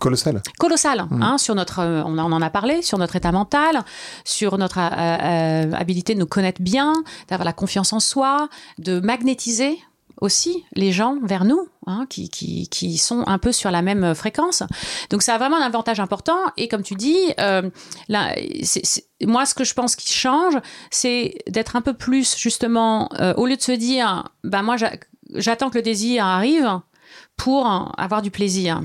[0.00, 0.42] Colossal.
[0.58, 1.22] Colossal, mm.
[1.22, 3.84] hein, sur notre, euh, on en a parlé, sur notre état mental,
[4.24, 6.92] sur notre euh, euh, habilité de nous connaître bien,
[7.28, 9.78] d'avoir la confiance en soi, de magnétiser
[10.20, 14.14] aussi les gens vers nous, hein, qui, qui, qui, sont un peu sur la même
[14.14, 14.62] fréquence.
[15.10, 16.38] Donc ça a vraiment un avantage important.
[16.56, 18.34] Et comme tu dis, là,
[19.22, 20.56] moi ce que je pense qui change,
[20.90, 24.76] c'est d'être un peu plus justement, au lieu de se dire, bah moi
[25.34, 26.80] j'attends que le désir arrive
[27.36, 27.66] pour
[27.98, 28.82] avoir du plaisir.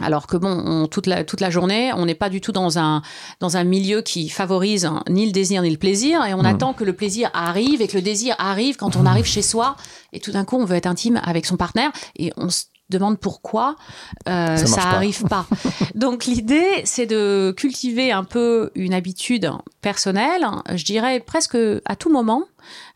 [0.00, 3.02] Alors que bon, toute, la, toute la journée, on n'est pas du tout dans un,
[3.40, 6.46] dans un milieu qui favorise ni le désir ni le plaisir, et on mm.
[6.46, 9.76] attend que le plaisir arrive et que le désir arrive quand on arrive chez soi,
[10.14, 13.18] et tout d'un coup, on veut être intime avec son partenaire, et on se demande
[13.18, 13.76] pourquoi
[14.28, 15.46] euh, ça, ça arrive pas.
[15.94, 19.50] Donc l'idée, c'est de cultiver un peu une habitude
[19.82, 22.44] personnelle, je dirais presque à tout moment,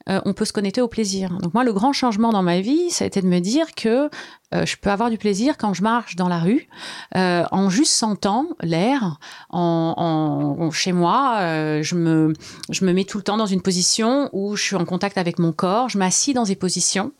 [0.08, 1.30] euh, on peut se connecter au plaisir.
[1.40, 4.08] Donc moi, le grand changement dans ma vie, ça a été de me dire que
[4.54, 6.68] euh, je peux avoir du plaisir quand je marche dans la rue,
[7.16, 9.18] euh, en juste sentant l'air,
[9.50, 11.38] en, chez moi,
[11.82, 12.32] je me
[12.70, 15.38] je me mets tout le temps dans une position où je suis en contact avec
[15.38, 15.88] mon corps.
[15.88, 17.12] Je m'assis dans des positions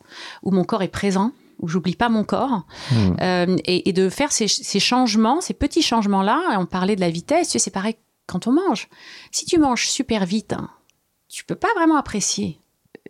[0.43, 3.55] où mon corps est présent où j'oublie pas mon corps mmh.
[3.65, 6.55] et, de faire ces, ces, changements, ces petits changements là.
[6.59, 7.95] On parlait de la vitesse, tu sais, c'est pareil
[8.27, 8.89] quand on mange.
[9.31, 10.53] Si tu manges super vite,
[11.29, 12.59] tu peux pas vraiment apprécier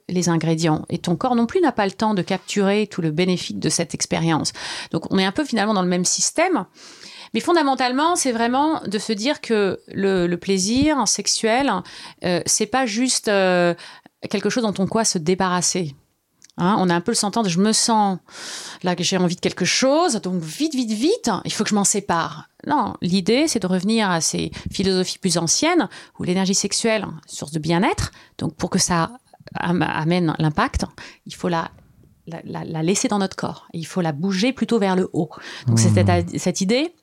[0.09, 0.85] les ingrédients.
[0.89, 3.69] Et ton corps non plus n'a pas le temps de capturer tout le bénéfice de
[3.69, 4.53] cette expérience.
[4.91, 6.65] Donc on est un peu finalement dans le même système.
[7.33, 11.71] Mais fondamentalement, c'est vraiment de se dire que le, plaisir sexuel,
[12.23, 13.73] euh, c'est pas juste euh,
[14.29, 15.95] quelque chose dont on quoi se débarrasser.
[16.59, 18.17] Hein, on a un peu le sentiment de je me sens
[18.81, 21.75] là que j'ai envie de quelque chose, donc vite, vite, vite, il faut que je
[21.75, 22.49] m'en sépare.
[22.65, 25.87] Non, l'idée, c'est de revenir à ces philosophies plus anciennes
[26.17, 29.11] où l'énergie sexuelle, source de bien-être, donc pour que ça
[29.55, 30.85] amène l'impact,
[31.25, 31.71] il faut la,
[32.27, 33.67] la, laisser dans notre corps.
[33.73, 35.29] il faut la bouger plutôt vers le haut.
[35.67, 36.37] Donc c'est mmh.
[36.37, 36.93] cette, idée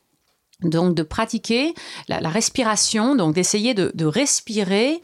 [0.62, 1.74] donc de pratiquer
[2.08, 5.00] la, respiration, donc d'essayer de, de, respirer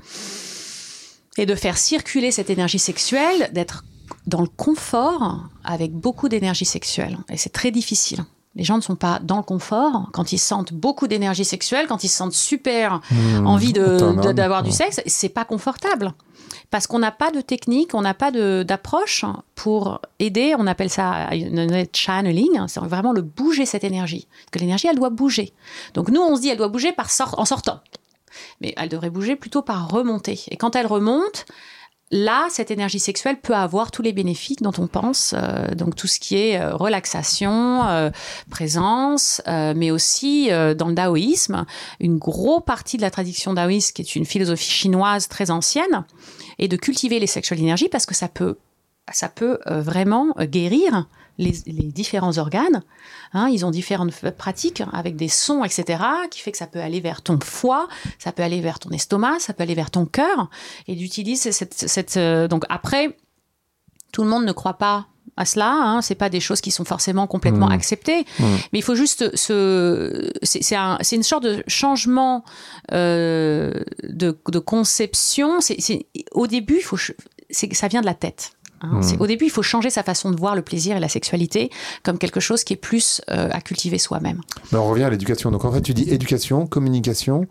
[1.36, 3.84] et de faire circuler cette énergie sexuelle, d'être
[4.26, 7.18] dans le confort avec beaucoup d'énergie sexuelle.
[7.30, 8.24] Et c'est très difficile.
[8.56, 12.02] Les gens ne sont pas dans le confort quand ils sentent beaucoup d'énergie sexuelle, quand
[12.02, 13.46] ils sentent super mmh.
[13.46, 16.12] envie d'avoir du sexe, c'est pas confortable
[16.70, 20.54] parce qu'on n'a pas de technique, on n'a pas d'approche pour aider.
[20.56, 21.28] On appelle ça
[21.92, 22.58] channeling.
[22.58, 24.28] Hein, c'est vraiment le bouger cette énergie.
[24.30, 25.52] Parce que l'énergie, elle doit bouger.
[25.94, 27.80] Donc nous, on se dit, elle doit bouger en sortant.
[28.60, 30.40] Mais elle devrait bouger plutôt par remonter.
[30.50, 31.44] Et quand elle remonte,
[32.10, 36.06] là, cette énergie sexuelle peut avoir tous les bénéfices dont on pense, euh, donc tout
[36.06, 38.10] ce qui est euh, relaxation, euh,
[38.50, 41.64] présence, mais aussi dans le taoïsme,
[42.00, 46.04] une grosse partie de la tradition taoïste, qui est une philosophie chinoise très ancienne,
[46.58, 48.56] et de cultiver les sexual énergies parce que ça peut,
[49.12, 51.06] ça peut vraiment guérir
[51.38, 52.82] les, différents organes.
[53.32, 57.00] Hein, ils ont différentes pratiques avec des sons, etc., qui fait que ça peut aller
[57.00, 60.50] vers ton foie, ça peut aller vers ton estomac, ça peut aller vers ton cœur,
[60.88, 63.16] et d'utiliser cette, cette, euh, donc après,
[64.12, 65.06] tout le monde ne croit pas
[65.36, 65.72] à cela.
[65.72, 67.72] Hein, c'est pas des choses qui sont forcément complètement mmh.
[67.72, 68.44] acceptées, mmh.
[68.72, 70.30] mais il faut juste se.
[70.42, 72.44] C'est un, une sorte de changement
[72.92, 73.72] euh,
[74.02, 75.60] de, de, conception.
[75.60, 76.98] C'est au début, il faut,
[77.50, 78.52] ça vient de la tête.
[78.82, 79.00] Hein.
[79.00, 79.20] Hmm.
[79.20, 81.70] Au début, il faut changer sa façon de voir le plaisir et la sexualité
[82.02, 84.40] comme quelque chose qui est plus euh, à cultiver soi-même.
[84.72, 85.50] on revient à l'éducation.
[85.50, 87.46] Donc en fait, tu dis éducation, communication.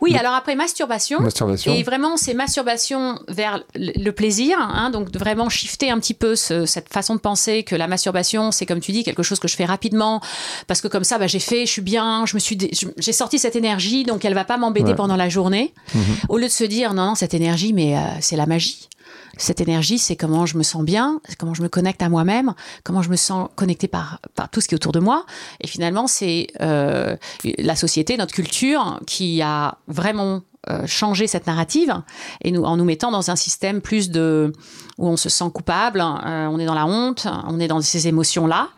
[0.00, 1.20] Oui, alors après masturbation.
[1.20, 1.72] Masturbation.
[1.72, 4.58] Et vraiment, c'est masturbation vers le plaisir.
[4.60, 8.66] Hein, donc vraiment shifter un petit peu cette façon de penser que la masturbation, c'est
[8.66, 10.20] comme tu dis, quelque chose que je fais rapidement
[10.66, 12.58] parce que comme ça, bah, j'ai fait, je suis bien, je me suis,
[12.96, 15.72] j'ai sorti cette énergie, donc elle va pas m'embêter pendant la journée.
[15.94, 16.02] Mhm.
[16.28, 18.88] Au lieu de se dire non, non, cette énergie, mais euh, c'est la magie.
[19.36, 23.02] Cette énergie, c'est comment je me sens bien, comment je me connecte à moi-même, comment
[23.02, 25.26] je me sens connecté par, par tout ce qui est autour de moi.
[25.60, 27.16] Et finalement, c'est euh,
[27.58, 30.42] la société, notre culture, qui a vraiment
[30.86, 31.94] changer cette narrative
[32.42, 34.52] et nous, en nous mettant dans un système plus de
[34.98, 38.08] où on se sent coupable, euh, on est dans la honte, on est dans ces
[38.08, 38.70] émotions-là,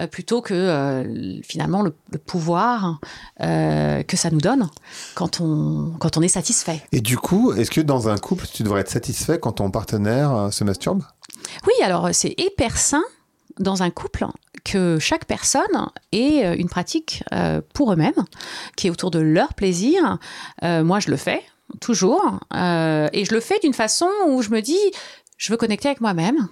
[0.00, 2.98] euh, plutôt que finalement le, pouvoir
[3.38, 4.68] que ça nous donne
[5.14, 6.82] quand on, quand on est satisfait.
[6.92, 10.48] Et du coup, est-ce que dans un couple, tu devrais être satisfait quand ton partenaire
[10.50, 11.02] se masturbe?
[11.66, 13.04] Oui, alors c'est hyper sain
[13.58, 14.26] dans un couple
[14.66, 18.24] que chaque personne ait euh, une pratique euh, pour eux-mêmes,
[18.76, 20.18] qui est autour de leur plaisir.
[20.64, 21.42] Euh, moi, je le fais
[21.80, 24.78] toujours, et je le fais d'une façon où je me dis,
[25.36, 26.48] je veux connecter avec moi-même.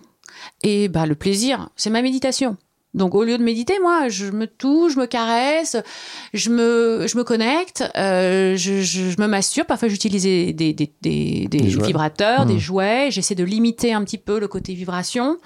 [0.62, 2.56] Et bah, le plaisir, c'est ma méditation.
[2.94, 5.76] Donc au lieu de méditer, moi, je me touche, je me caresse,
[6.32, 9.66] je me, je me connecte, euh, je, je, me masturbe.
[9.66, 12.58] Parfois, j'utilise des, des, des, des vibrateurs, des mmh.
[12.58, 13.08] jouets.
[13.10, 15.38] J'essaie de limiter un petit peu le côté vibration.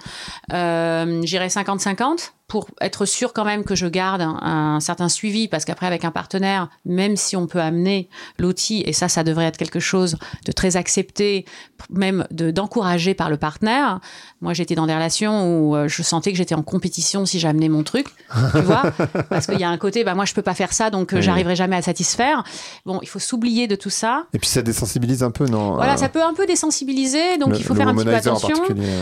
[0.53, 5.65] Euh, J'irai 50-50 pour être sûr quand même que je garde un, certain suivi, parce
[5.65, 9.57] qu'après avec un partenaire, même si on peut amener l'outil, et ça, ça devrait être
[9.57, 11.45] quelque chose de très accepté,
[11.91, 13.99] même d'encourager par le partenaire.
[14.41, 17.69] Moi, j'étais dans des relations où euh, je sentais que j'étais en compétition si j'amenais
[17.69, 18.07] mon truc,
[18.55, 18.91] tu vois,
[19.29, 21.21] parce qu'il y a un côté, bah moi, je peux pas faire ça, donc euh,
[21.21, 22.43] j'arriverai jamais à satisfaire.
[22.85, 24.25] Bon, il faut s'oublier de tout ça.
[24.33, 27.59] Et puis ça désensibilise un peu, non Voilà, euh, ça peut un peu désensibiliser, donc
[27.59, 28.55] il faut faire un petit peu attention.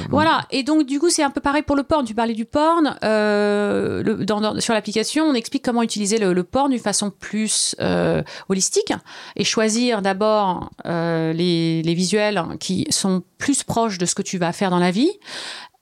[0.10, 2.04] Voilà, et donc du coup, c'est un peu pareil pour le porn.
[2.04, 2.98] Tu parlais du porn.
[3.06, 8.24] Euh, euh, le, sur l'application, on explique comment utiliser le, porn d'une façon plus euh,
[8.50, 8.94] holistique
[9.36, 14.52] et choisir d'abord euh, les, visuels qui sont plus proches de ce que tu vas
[14.52, 15.12] faire dans la vie.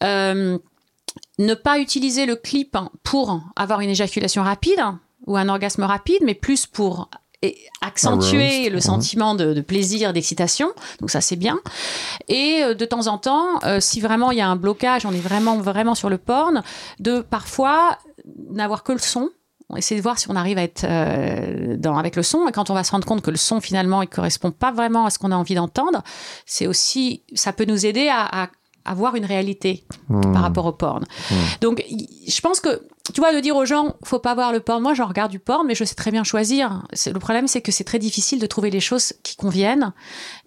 [0.02, 4.82] ne pas utiliser le clip pour avoir une éjaculation rapide
[5.28, 7.10] ou un orgasme rapide, mais plus pour
[7.82, 10.72] accentuer le sentiment de, plaisir, d'excitation.
[11.00, 11.60] Donc ça c'est bien.
[12.28, 15.12] Et euh, de temps en temps, euh, si vraiment il y a un blocage, on
[15.12, 16.64] est vraiment vraiment sur le porn,
[17.00, 17.98] de parfois
[18.52, 19.30] n'avoir que le son.
[19.70, 22.48] On essaie de voir si on arrive à être euh, dans, avec le son.
[22.48, 25.06] Et quand on va se rendre compte que le son finalement il correspond pas vraiment
[25.06, 26.04] à ce qu'on a envie d'entendre,
[26.46, 28.50] c'est aussi ça peut nous aider à,
[28.88, 30.36] avoir une réalité par hmm.
[30.36, 31.04] rapport au porn.
[31.32, 31.36] Hmm.
[31.60, 32.84] Donc, je pense que
[33.14, 34.82] tu vois, de dire aux gens, faut pas voir le porn.
[34.82, 36.84] Moi, j'en regarde du porn, mais je sais très bien choisir.
[37.06, 39.94] Le problème, c'est que c'est très difficile de trouver les choses qui conviennent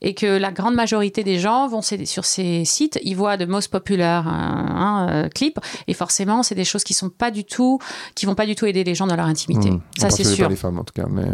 [0.01, 3.71] et que la grande majorité des gens vont sur ces sites, ils voient de most
[3.71, 7.79] popular hein, euh, clips et forcément, c'est des choses qui sont pas du tout,
[8.17, 9.71] qui vont pas du tout aider les gens dans leur intimité.
[9.71, 9.81] Mmh.
[9.97, 10.47] Ça, c'est sûr.
[10.47, 11.07] Pas les femmes, en tout cas.
[11.09, 11.29] Mais...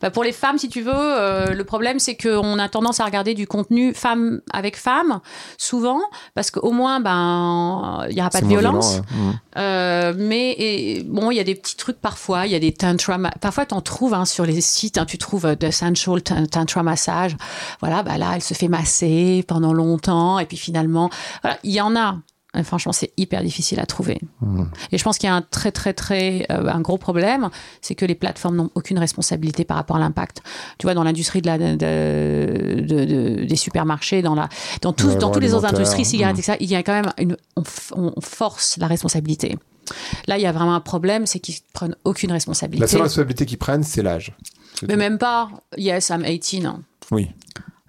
[0.00, 3.04] Bah, pour les femmes, si tu veux, euh, le problème, c'est qu'on a tendance à
[3.04, 5.20] regarder du contenu femme avec femme,
[5.58, 6.00] souvent,
[6.34, 9.00] parce qu'au moins, ben, il y aura pas de violence.
[9.00, 9.30] Mmh.
[9.56, 13.18] Euh, mais bon, il y a des petits trucs parfois, il y a des tantra,
[13.40, 16.82] parfois tu en trouves hein, sur les sites, hein, tu trouves euh, de sensual tantra
[16.82, 17.36] massage.
[17.80, 21.10] Voilà, bah là, elle se fait masser pendant longtemps et puis finalement,
[21.42, 22.16] voilà, il y en a.
[22.62, 24.20] franchement, c'est hyper difficile à trouver.
[24.40, 24.64] Mmh.
[24.92, 27.48] Et je pense qu'il y a un très, très, très, euh, un gros problème,
[27.80, 30.42] c'est que les plateformes n'ont aucune responsabilité par rapport à l'impact.
[30.78, 34.48] Tu vois, dans l'industrie de la, de, des supermarchés, dans la,
[34.82, 36.56] dans tous, dans toutes les autres industries, cigarettes, mmh.
[36.60, 39.56] il y a quand même une, on force la responsabilité.
[40.26, 42.80] Là, il y a vraiment un problème, c'est qu'ils prennent aucune responsabilité.
[42.80, 44.32] La seule responsabilité qu'ils prennent, c'est l'âge.
[44.86, 45.50] Mais même pas.
[45.76, 46.66] Yes, I'm 18.
[47.10, 47.30] Oui.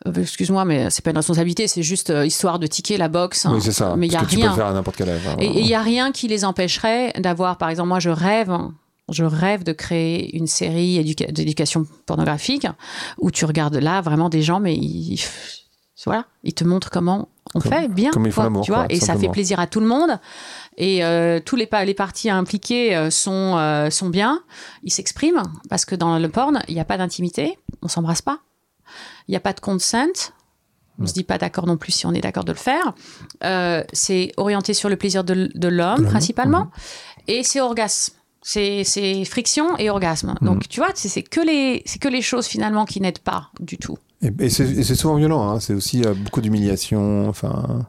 [0.06, 3.48] Euh, excuse-moi, mais c'est pas une responsabilité, c'est juste euh, histoire de ticker la box.
[3.50, 3.96] Oui, c'est ça.
[3.98, 4.28] Mais il y a rien.
[4.28, 5.22] Tu peux le faire à n'importe quel âge.
[5.28, 5.38] Hein.
[5.40, 8.52] Et il y a rien qui les empêcherait d'avoir, par exemple, moi, je rêve.
[9.10, 12.68] Je rêve de créer une série d'éducation pornographique
[13.18, 15.22] où tu regardes là vraiment des gens, mais ils,
[16.06, 18.30] voilà, ils te montrent comment on fait bien, comme
[18.64, 20.20] tu vois, et ça fait plaisir à tout le monde.
[20.78, 24.42] Et euh, tous les, les parties impliquées euh, sont, sont bien,
[24.84, 28.40] ils s'expriment, parce que dans le porn, il n'y a pas d'intimité, on s'embrasse pas,
[29.28, 30.32] il n'y a pas de consent,
[31.00, 32.94] on ne se dit pas d'accord non plus si on est d'accord de le faire.
[33.94, 36.72] c'est orienté sur le plaisir de, l'homme principalement, mhm.
[37.28, 38.14] et c'est orgasme.
[38.46, 40.36] C'est friction et orgasme.
[40.42, 40.48] Mhm.
[40.48, 43.98] Donc tu vois, c'est que, les, que les choses finalement qui n'aident pas du tout.
[44.40, 45.60] Et, c'est souvent violent, hein.
[45.60, 47.28] c'est aussi beaucoup d'humiliation.
[47.28, 47.86] Enfin.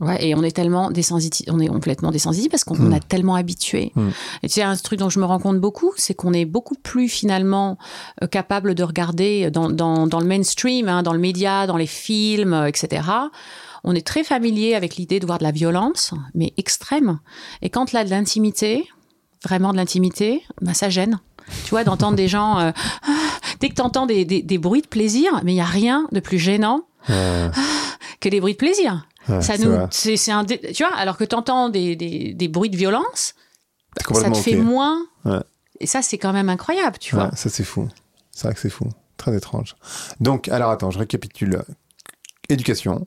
[0.00, 2.92] Ouais, et on est tellement désensitisé, on est complètement désensitisé parce qu'on mm.
[2.94, 3.92] a tellement habitué.
[3.94, 4.08] Mm.
[4.42, 6.74] Et tu sais, un truc dont je me rends compte beaucoup, c'est qu'on est beaucoup
[6.74, 7.78] plus finalement
[8.22, 11.86] euh, capable de regarder dans, dans, dans le mainstream, hein, dans le média, dans les
[11.86, 13.08] films, euh, etc.
[13.84, 17.20] On est très familier avec l'idée de voir de la violence, mais extrême.
[17.62, 18.88] Et quand là, de l'intimité,
[19.44, 21.20] vraiment de l'intimité, bah, ça gêne.
[21.64, 22.58] Tu vois, d'entendre des gens.
[22.58, 22.72] Euh,
[23.60, 26.08] dès que tu entends des, des, des, bruits de plaisir, mais il n'y a rien
[26.10, 29.06] de plus gênant que les bruits de plaisir
[29.40, 32.76] ça nous, c'est, un, tu vois, alors que tu entends des, des, des, bruits de
[32.76, 33.34] violence,
[34.12, 35.06] ça te fait moins.
[35.80, 37.30] Et ça, c'est quand même incroyable, tu vois.
[37.34, 37.88] Ça, c'est fou.
[38.30, 38.88] C'est vrai que c'est fou.
[39.16, 39.76] Très étrange.
[40.20, 41.62] Donc, alors attends, je récapitule.
[42.48, 43.06] Éducation,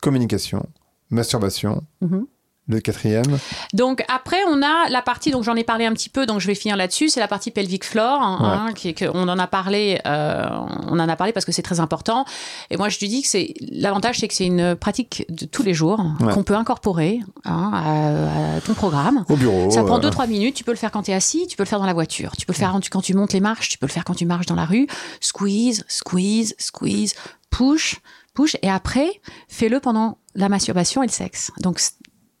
[0.00, 0.66] communication,
[1.10, 2.24] masturbation, mm-hmm.
[2.70, 3.38] Le quatrième
[3.74, 6.46] Donc après, on a la partie, donc j'en ai parlé un petit peu, donc je
[6.46, 10.00] vais finir là-dessus, c'est la partie pelvic floor, hein, hein, qui, on en a parlé,
[10.06, 10.44] euh,
[10.88, 12.24] on en a parlé parce que c'est très important.
[12.70, 15.62] Et moi, je lui dis que c'est l'avantage, c'est que c'est une pratique de tous
[15.62, 16.02] les jours
[16.32, 19.24] qu'on peut incorporer hein, à, ton programme.
[19.28, 19.70] Au bureau.
[19.70, 21.68] Ça prend 2-3 minutes, tu peux le faire quand tu es assis, tu peux le
[21.68, 23.86] faire dans la voiture, tu peux le faire quand tu montes les marches, tu peux
[23.86, 24.86] le faire quand tu marches dans la rue.
[25.20, 27.14] Squeeze, squeeze, squeeze,
[27.50, 28.00] push,
[28.34, 31.50] push, et après, fais-le pendant la masturbation et le sexe.
[31.60, 31.80] Donc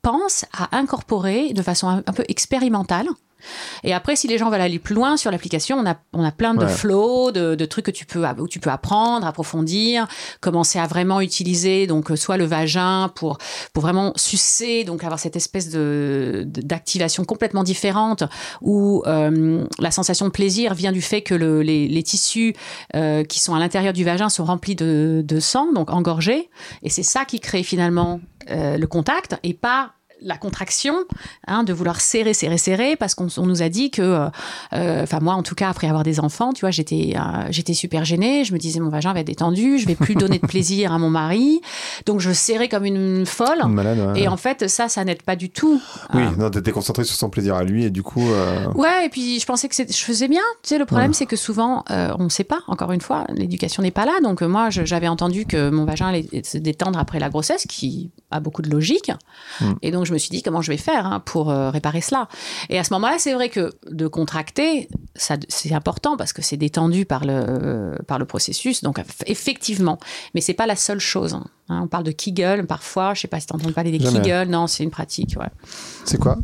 [0.02, 3.08] pense à incorporer de façon un, peu expérimentale
[3.84, 6.32] et après, si les gens veulent aller plus loin sur l'application, on a, on a
[6.32, 10.06] plein de flows, de, de, trucs que tu peux, où tu peux apprendre, approfondir,
[10.40, 13.38] commencer à vraiment utiliser donc soit le vagin pour,
[13.72, 18.24] pour vraiment sucer, donc avoir cette espèce de, d'activation complètement différente
[18.60, 22.54] où euh, la sensation de plaisir vient du fait que le, les, les, tissus
[22.94, 26.50] euh, qui sont à l'intérieur du vagin sont remplis de, de sang, donc engorgés.
[26.82, 28.20] Et c'est ça qui crée finalement
[28.50, 29.92] euh, le contact et pas
[30.22, 30.94] la contraction,
[31.46, 34.28] hein, de vouloir serrer, serrer, serrer, parce qu'on nous a dit que, euh,
[34.72, 37.74] euh, enfin moi en tout cas après avoir des enfants, tu vois, j'étais euh, j'étais
[37.74, 40.46] super gênée, je me disais mon vagin va être détendu, je vais plus donner de
[40.46, 41.60] plaisir à mon mari,
[42.06, 43.66] donc je serrais comme une folle.
[43.66, 45.80] malade, et en fait ça, ça n'aide pas du tout.
[46.14, 48.28] Oui, non, t'étais concentré sur son plaisir à lui et du coup.
[48.74, 50.42] Ouais, et puis je pensais que je faisais bien.
[50.62, 52.60] Tu sais, le problème c'est que souvent on ne sait pas.
[52.68, 56.26] Encore une fois, l'éducation n'est pas là, donc moi j'avais entendu que mon vagin allait
[56.44, 59.10] se détendre après la grossesse, qui a beaucoup de logique,
[59.60, 59.72] hmm.
[59.82, 62.28] et donc je me suis dit comment je vais faire hein, pour euh, réparer cela?
[62.68, 67.06] Et à ce moment-là, c'est vrai que de contracter, c'est important parce que c'est détendu
[67.06, 68.82] par le, par le processus.
[68.82, 69.98] Donc effectivement,
[70.34, 71.34] mais c'est pas la seule chose.
[71.34, 71.44] Hein.
[71.70, 73.14] Hein, on parle de Kegel parfois.
[73.14, 74.48] Je sais pas si tu entends parler des Kegel.
[74.50, 75.36] Non, c'est une pratique.
[75.38, 75.48] Ouais.
[76.04, 76.36] C'est quoi?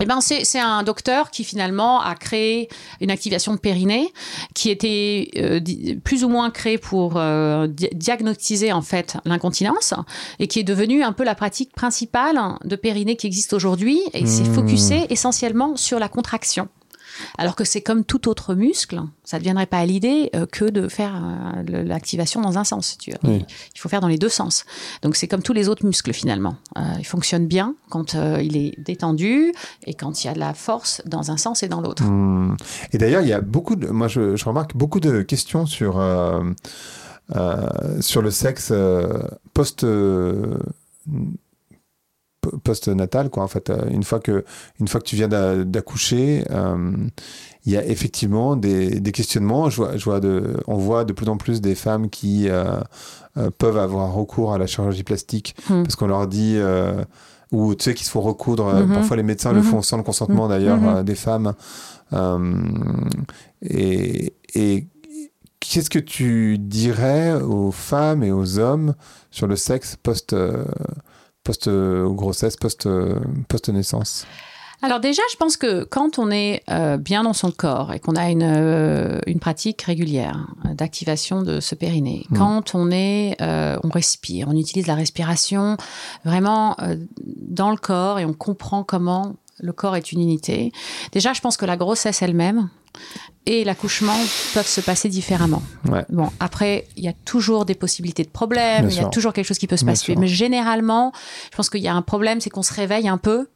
[0.00, 2.68] Eh ben, c'est un docteur qui finalement a créé
[3.00, 4.12] une activation de périnée
[4.54, 5.60] qui était euh,
[6.02, 9.94] plus ou moins créée pour euh, diagnostiser en fait l'incontinence
[10.38, 14.26] et qui est devenue un peu la pratique principale de périnée qui existe aujourd'hui et
[14.26, 14.54] c'est mmh.
[14.54, 16.68] focusé essentiellement sur la contraction.
[17.38, 20.64] Alors que c'est comme tout autre muscle, ça ne deviendrait pas à l'idée euh, que
[20.64, 22.96] de faire euh, l'activation dans un sens.
[22.98, 23.46] Tu Il
[23.78, 24.64] faut faire dans les deux sens.
[25.02, 26.56] Donc c'est comme tous les autres muscles finalement.
[26.76, 29.52] Euh, il fonctionne bien quand il est détendu
[29.86, 32.04] et quand il y a de la force dans un sens et dans l'autre.
[32.04, 32.56] Hmm.
[32.92, 36.02] Et d'ailleurs, il y a beaucoup de, moi je, je remarque beaucoup de questions sur,
[38.00, 38.72] sur le sexe
[39.52, 39.86] post
[42.46, 43.42] post-natal, quoi.
[43.42, 44.44] En fait, euh, une fois que,
[44.80, 46.92] une fois que tu viens d'accoucher, euh,
[47.66, 49.70] il y a effectivement des, des questionnements.
[49.70, 52.76] Je vois, je vois de, on voit de plus en plus des femmes qui euh,
[53.58, 55.82] peuvent avoir recours à la chirurgie plastique hmm.
[55.82, 56.58] parce qu'on leur dit
[57.52, 58.84] ou tu sais qui se font recoudre.
[58.84, 58.92] Hmm.
[58.92, 59.64] Parfois les médecins le hmm.
[59.64, 61.54] font sans le consentement d'ailleurs des femmes.
[63.62, 64.86] et, et
[65.60, 68.94] qu'est-ce que tu dirais aux femmes et aux hommes
[69.30, 70.36] sur le sexe post
[71.44, 74.26] post-grossesse, post-naissance
[74.82, 78.16] alors déjà, je pense que quand on est euh, bien dans son corps et qu'on
[78.16, 82.36] a une, euh, une, pratique régulière d'activation de ce périnée, mmh.
[82.36, 85.78] quand on est, euh, on respire, on utilise la respiration
[86.26, 86.76] vraiment
[87.24, 90.70] dans le corps et on comprend comment le corps est une unité.
[91.12, 92.68] Déjà, je pense que la grossesse elle-même
[93.46, 94.16] et l'accouchement
[94.54, 95.62] peuvent se passer différemment.
[96.08, 99.46] Bon, après, il y a toujours des possibilités de problèmes, il y a toujours quelque
[99.46, 100.16] chose qui peut se passer.
[100.16, 101.12] Mais généralement,
[101.50, 103.48] je pense qu'il y a un problème, c'est qu'on se réveille un peu.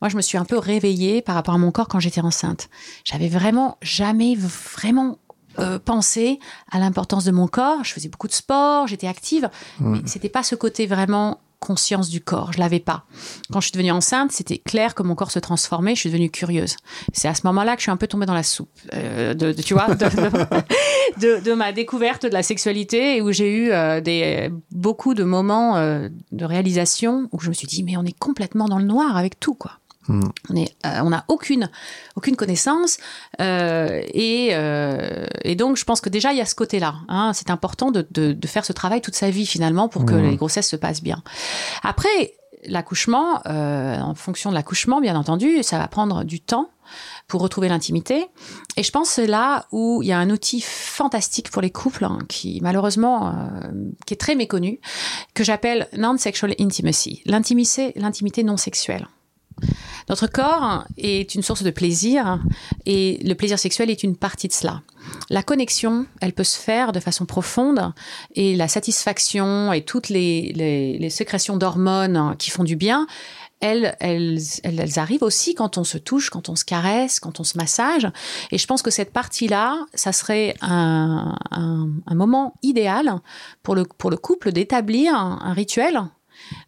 [0.00, 2.70] Moi, je me suis un peu réveillée par rapport à mon corps quand j'étais enceinte.
[3.04, 5.18] J'avais vraiment jamais vraiment
[5.58, 6.38] euh, pensé
[6.70, 7.84] à l'importance de mon corps.
[7.84, 9.50] Je faisais beaucoup de sport, j'étais active,
[9.80, 9.90] mm.
[9.90, 12.52] mais c'était pas ce côté vraiment conscience du corps.
[12.52, 13.04] Je l'avais pas.
[13.52, 15.94] Quand je suis devenue enceinte, c'était clair que mon corps se transformait.
[15.94, 16.76] Je suis devenue curieuse.
[17.12, 19.52] C'est à ce moment-là que je suis un peu tombée dans la soupe, euh, de,
[19.52, 19.86] tu vois,
[21.20, 26.08] de, ma découverte de la sexualité et où j'ai eu euh, beaucoup de moments euh,
[26.32, 29.38] de réalisation où je me suis dit mais on est complètement dans le noir avec
[29.38, 29.79] tout quoi.
[30.10, 30.64] Mm.
[31.02, 31.70] On n'a aucune,
[32.16, 32.98] aucune connaissance.
[33.40, 36.96] Euh, euh, et, donc, je pense que déjà, il y a ce côté-là.
[37.08, 37.32] Hein.
[37.34, 40.30] C'est important de, faire ce travail toute sa vie, finalement, pour que mm.
[40.30, 41.22] les grossesses se passent bien.
[41.82, 42.34] Après,
[42.66, 46.70] l'accouchement, euh, en fonction de l'accouchement, bien entendu, ça va prendre du temps
[47.28, 48.26] pour retrouver l'intimité.
[48.76, 52.04] Et je pense c'est là où il y a un outil fantastique pour les couples
[52.04, 53.32] hein, qui malheureusement
[54.04, 54.80] qui est très méconnu,
[55.32, 59.06] que j'appelle non-sexual intimacy, l'intimité, l'intimité non sexuelle.
[60.08, 62.40] Notre corps est une source de plaisir
[62.86, 64.82] et le plaisir sexuel est une partie de cela.
[65.30, 67.92] La connexion, elle peut se faire de façon profonde
[68.34, 73.06] et la satisfaction et toutes les, sécrétions d'hormones qui font du bien,
[73.60, 73.94] elles,
[74.96, 78.08] arrivent aussi quand on se touche, quand on se caresse, quand on se massage.
[78.52, 81.36] Et je pense que cette partie-là, ça serait un,
[82.10, 83.20] moment idéal
[83.62, 86.00] pour le couple d'établir un rituel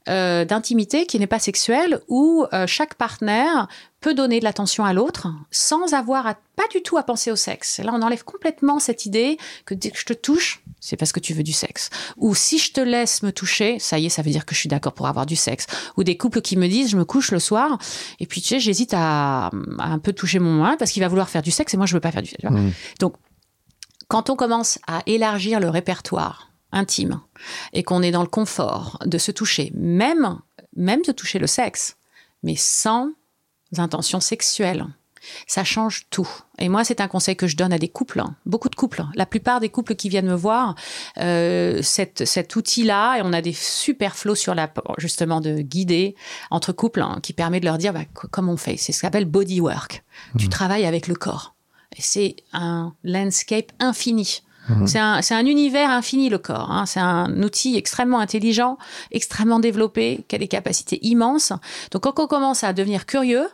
[0.09, 3.69] euh, d'intimité qui n'est pas sexuelle, où euh, chaque partenaire
[4.01, 7.37] peut donner de l'attention à l'autre sans avoir à, pas du tout à penser au
[7.37, 7.79] sexe.
[7.79, 11.13] Et là, on enlève complètement cette idée que dès que je te touche, c'est parce
[11.13, 11.89] que tu veux du sexe.
[12.17, 14.61] Ou si je te laisse me toucher, ça y est, ça veut dire que je
[14.61, 15.67] suis d'accord pour avoir du sexe.
[15.97, 17.79] Ou des couples qui me disent, je me couche le soir,
[18.19, 21.09] et puis tu sais, j'hésite à, à un peu toucher mon mari parce qu'il va
[21.09, 22.43] vouloir faire du sexe et moi je veux pas faire du sexe.
[22.43, 22.71] Mmh.
[22.99, 23.15] Donc,
[24.09, 27.21] quand on commence à élargir le répertoire intime
[27.73, 30.39] et qu'on est dans le confort de se toucher, même,
[30.77, 31.97] même de toucher le sexe,
[32.43, 33.11] mais sans
[33.79, 34.87] intention sexuelle,
[35.47, 36.29] ça change tout.
[36.59, 38.35] Et moi, c'est un conseil que je donne à des couples, hein.
[38.45, 39.05] beaucoup de couples.
[39.15, 40.75] La plupart des couples qui viennent me voir,
[41.19, 44.69] euh, cet, cet outil-là, et on a des super flots sur la,
[44.99, 46.17] justement, de guider
[46.51, 48.77] entre couples, hein, qui permet de leur dire bah, co- comment on fait.
[48.77, 50.03] C'est ce qu'on appelle body work.
[50.39, 51.55] Tu travailles avec le corps.
[51.97, 54.43] Et c'est un landscape infini.
[54.87, 56.71] C'est un, un univers infini, le corps.
[56.71, 56.87] hein.
[56.87, 58.79] C'est un outil extrêmement intelligent,
[59.11, 61.53] extrêmement développé, qui a des capacités immenses.
[61.91, 63.49] Donc, quand on commence à devenir curieux,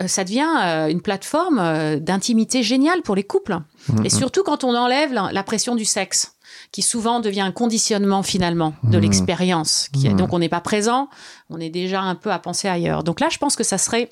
[0.00, 3.58] euh, ça devient euh, une plateforme euh, d'intimité géniale pour les couples.
[4.04, 6.32] Et surtout quand on enlève la, la pression du sexe
[6.72, 9.88] qui souvent devient un conditionnement finalement de l'expérience.
[10.14, 11.08] Donc on n'est pas présent,
[11.50, 13.04] on est déjà un peu à penser ailleurs.
[13.04, 14.10] Donc là, je pense que ça serait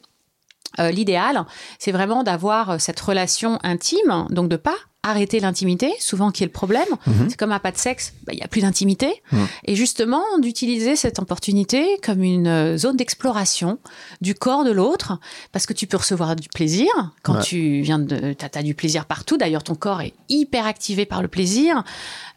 [0.78, 1.44] euh, l'idéal,
[1.78, 6.52] c'est vraiment d'avoir cette relation intime, donc de pas arrêter l'intimité, souvent qui est le
[6.52, 6.88] problème.
[7.06, 7.26] Mhm.
[7.28, 9.22] C'est comme un pas de sexe, bah, il y a plus d'intimité.
[9.32, 9.46] Mhm.
[9.66, 13.78] Et justement, d'utiliser cette opportunité comme une euh, zone d'exploration
[14.20, 15.18] du corps de l'autre,
[15.52, 16.88] parce que tu peux recevoir du plaisir
[17.22, 17.42] quand Ouais.
[17.42, 18.32] tu viens de...
[18.32, 21.84] T'as as du plaisir partout, d'ailleurs ton corps est hyper activé par le plaisir.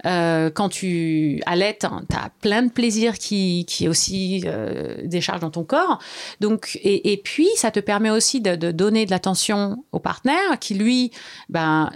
[0.06, 5.50] Euh, quand tu allaites, tu as plein de plaisir qui, qui aussi euh, décharge dans
[5.52, 6.00] ton corps.
[6.40, 10.60] Donc, et, et puis, ça te permet aussi de, de donner de l'attention au partenaire
[10.60, 11.12] qui, lui,
[11.50, 11.90] ben,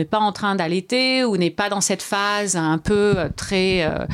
[0.00, 3.84] n'est pas en train d'allaiter ou n'est pas dans cette phase un peu euh, très,
[3.84, 4.06] euh,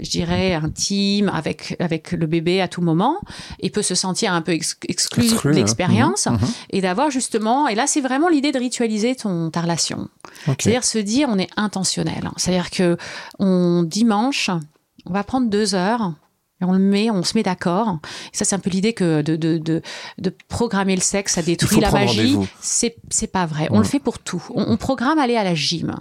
[0.00, 3.18] je dirais, intime avec, avec le bébé à tout moment
[3.60, 5.58] et peut se sentir un peu ex- exclu, Exclu, de hein.
[5.60, 6.48] l'expérience Mhm, mhm.
[6.70, 10.08] et d'avoir justement, et là, c'est vraiment l'idée de ritualiser ton, ta relation.
[10.46, 12.30] C'est-à-dire se dire, on est intentionnel.
[12.36, 12.96] C'est-à-dire que
[13.38, 14.50] on dimanche,
[15.06, 16.12] on va prendre deux heures.
[16.64, 17.98] On le met, on se met d'accord.
[18.32, 19.82] Ça, c'est un peu l'idée que de, de, de,
[20.18, 22.36] de programmer le sexe, ça détruit la magie.
[22.60, 23.68] C'est, c'est pas vrai.
[23.70, 23.82] On Mm.
[23.82, 24.42] le fait pour tout.
[24.54, 25.94] On, on programme aller à la gym.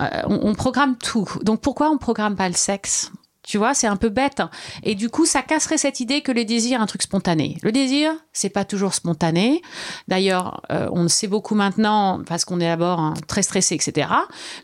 [0.00, 1.28] Euh, on, on programme tout.
[1.42, 3.10] Donc pourquoi on programme pas le sexe?
[3.44, 4.40] Tu vois, c'est un peu bête.
[4.84, 7.58] Et du coup, ça casserait cette idée que le désir est un truc spontané.
[7.62, 9.62] Le désir, c'est pas toujours spontané.
[10.06, 14.08] D'ailleurs, euh, on le sait beaucoup maintenant parce qu'on est d'abord hein, très stressé, etc.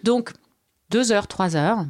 [0.04, 0.30] Donc,
[0.90, 1.84] deux heures, trois heures,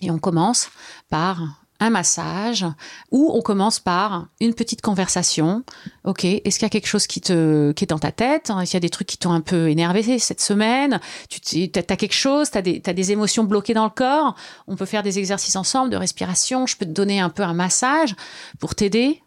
[0.00, 0.70] et on commence
[1.10, 2.64] par un massage
[3.10, 5.64] ou on commence par une petite conversation.
[6.04, 8.50] Ok, est-ce qu'il y a quelque chose qui te qui est dans ta tête?
[8.50, 11.00] Est-ce qu'il y a des trucs qui t'ont un peu énervé cette semaine?
[11.28, 12.50] Tu as, quelque chose?
[12.50, 14.36] Tu as, des- t'as des émotions bloquées dans le corps?
[14.68, 16.66] On peut faire des exercices ensemble de respiration.
[16.66, 18.14] Je peux te donner un peu un massage
[18.60, 19.23] pour t'aider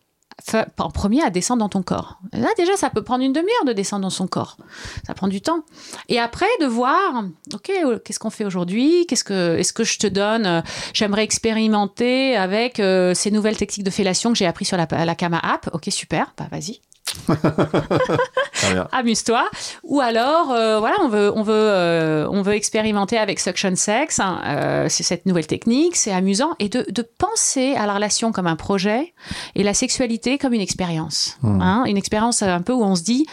[0.78, 2.20] en premier à descendre dans ton corps.
[2.34, 4.58] Là déjà, ça peut prendre une demi-heure de descendre dans son corps.
[5.06, 5.64] Ça prend du temps.
[6.10, 7.24] Et après de voir,
[7.54, 9.06] ok, euh, qu'est-ce qu'on fait aujourd'hui?
[9.08, 10.62] Qu'est-ce que, est-ce que je te donne euh,
[10.94, 15.16] J'aimerais expérimenter avec euh, ces nouvelles techniques de fellation que j'ai appris sur la, la
[15.16, 15.70] Kama app?
[15.74, 16.34] Ok, super.
[16.38, 16.80] Bah vas-y.
[18.92, 19.50] amuse-toi.
[19.84, 24.20] Ou alors, euh, voilà, on veut, on veut, euh, on veut expérimenter avec suction sex.
[24.20, 28.32] hein, euh, c'est cette nouvelle technique, c'est amusant et de, de penser à la relation
[28.32, 29.14] comme un projet
[29.56, 31.38] et la sexualité comme une expérience.
[31.42, 31.62] Hmm.
[31.62, 33.26] hein, une expérience un peu où on se dit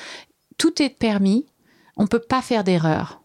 [0.58, 1.46] tout est permis,
[1.96, 3.23] on peut pas faire d'erreur.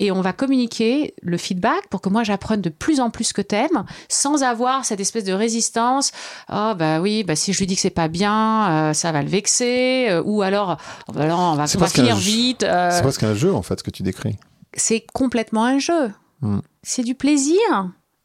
[0.00, 3.32] Et on va communiquer le feedback pour que moi j'apprenne de plus en plus ce
[3.32, 6.12] que t'aimes, sans avoir cette espèce de résistance.
[6.52, 9.22] Oh bah oui, bah si je lui dis que c'est pas bien, euh, ça va
[9.22, 10.06] le vexer.
[10.08, 10.76] euh, ou alors,
[11.08, 12.62] oh, bah non, on va, on va finir vite.
[12.62, 14.36] euh, C'est presque un jeu, en fait, ce que tu décris.
[14.74, 16.12] c'est complètement un jeu.
[16.42, 16.58] Mm.
[16.84, 17.58] C'est du plaisir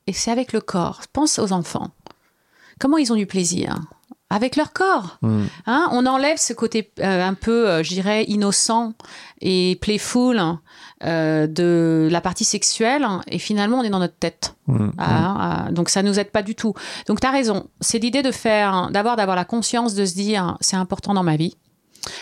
[0.05, 1.01] et c'est avec le corps.
[1.11, 1.89] Pense aux enfants.
[2.79, 3.79] Comment ils ont du plaisir?
[4.29, 5.17] Avec leur corps.
[5.21, 5.43] Mm.
[5.67, 8.93] Hein, on enlève ce côté euh, un peu, euh, je dirais, innocent
[9.41, 10.39] et playful
[11.05, 14.55] euh, de la partie sexuelle et finalement on est dans notre tête.
[14.67, 14.89] Mm.
[14.97, 16.73] Ah, ah, donc ça nous aide pas du tout.
[17.07, 17.67] Donc tu as raison.
[17.81, 21.35] C'est l'idée de faire, d'abord d'avoir la conscience de se dire c'est important dans ma
[21.35, 21.57] vie.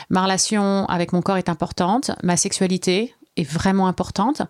[0.10, 2.12] Ma relation avec mon corps est importante.
[2.24, 4.42] Ma sexualité est vraiment importante.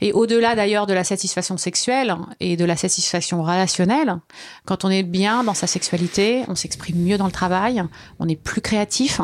[0.00, 4.18] Et au-delà d'ailleurs de la satisfaction sexuelle et de la satisfaction relationnelle,
[4.64, 7.82] quand on est bien dans sa sexualité, on s'exprime mieux dans le travail,
[8.18, 9.20] on est plus créatif.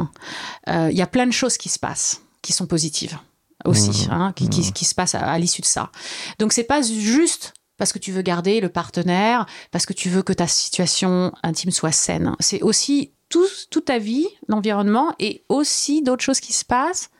[0.68, 3.18] Euh, Il y a plein de choses qui se passent, qui sont positives
[3.64, 5.90] aussi, hein, qui, qui- qui se passent à, à l'issue de ça.
[6.38, 10.22] Donc c'est pas juste parce que tu veux garder le partenaire, parce que tu veux
[10.22, 12.34] que ta situation intime soit saine.
[12.38, 17.10] C'est aussi tout, toute ta vie, l'environnement, et aussi d'autres choses qui se passent,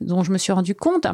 [0.00, 1.06] dont je me suis rendu compte.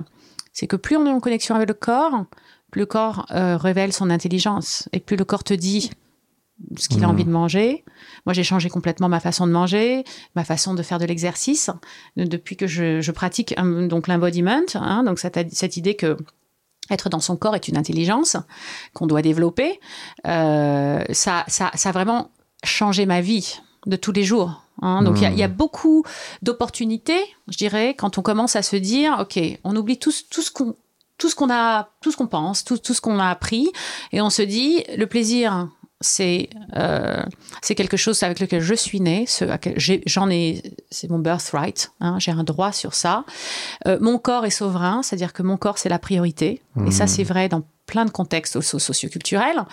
[0.52, 2.24] C'est que plus on est en connexion avec le corps,
[2.72, 5.90] plus le corps euh, révèle son intelligence, et plus le corps te dit
[6.76, 7.12] ce qu'il a Mhm.
[7.14, 7.84] envie de manger.
[8.26, 10.04] Moi, j'ai changé complètement ma façon de manger,
[10.34, 11.70] ma façon de faire de l'exercice
[12.16, 14.60] depuis que je, je pratique euh, donc l'embodiment.
[14.74, 16.16] hein, donc cette, cette idée que
[16.90, 18.36] être dans son corps est une intelligence
[18.94, 19.78] qu'on doit développer.
[20.26, 22.30] Euh, ça, ça, ça a vraiment
[22.64, 24.62] changé ma vie de tous les jours.
[24.82, 25.02] hein.
[25.02, 26.04] Donc il y y, a beaucoup
[26.42, 30.42] d'opportunités, je dirais, quand on commence à se dire, ok, on oublie tout, ce- tout
[30.42, 30.74] ce qu'on
[31.16, 33.70] tout ce qu'on a, tout ce qu'on pense, tout, tout ce qu'on a appris,
[34.10, 35.68] et on se dit, le plaisir,
[36.00, 37.22] c'est euh,
[37.62, 39.26] c'est quelque chose avec lequel je suis née,
[40.06, 43.24] j'en ai, c'est mon birthright, hein, j'ai un droit sur ça.
[43.86, 47.24] Euh, mon corps est souverain, c'est-à-dire que mon corps c'est la priorité, et ça c'est
[47.24, 49.64] vrai dans plein de contextes socio- socioculturels.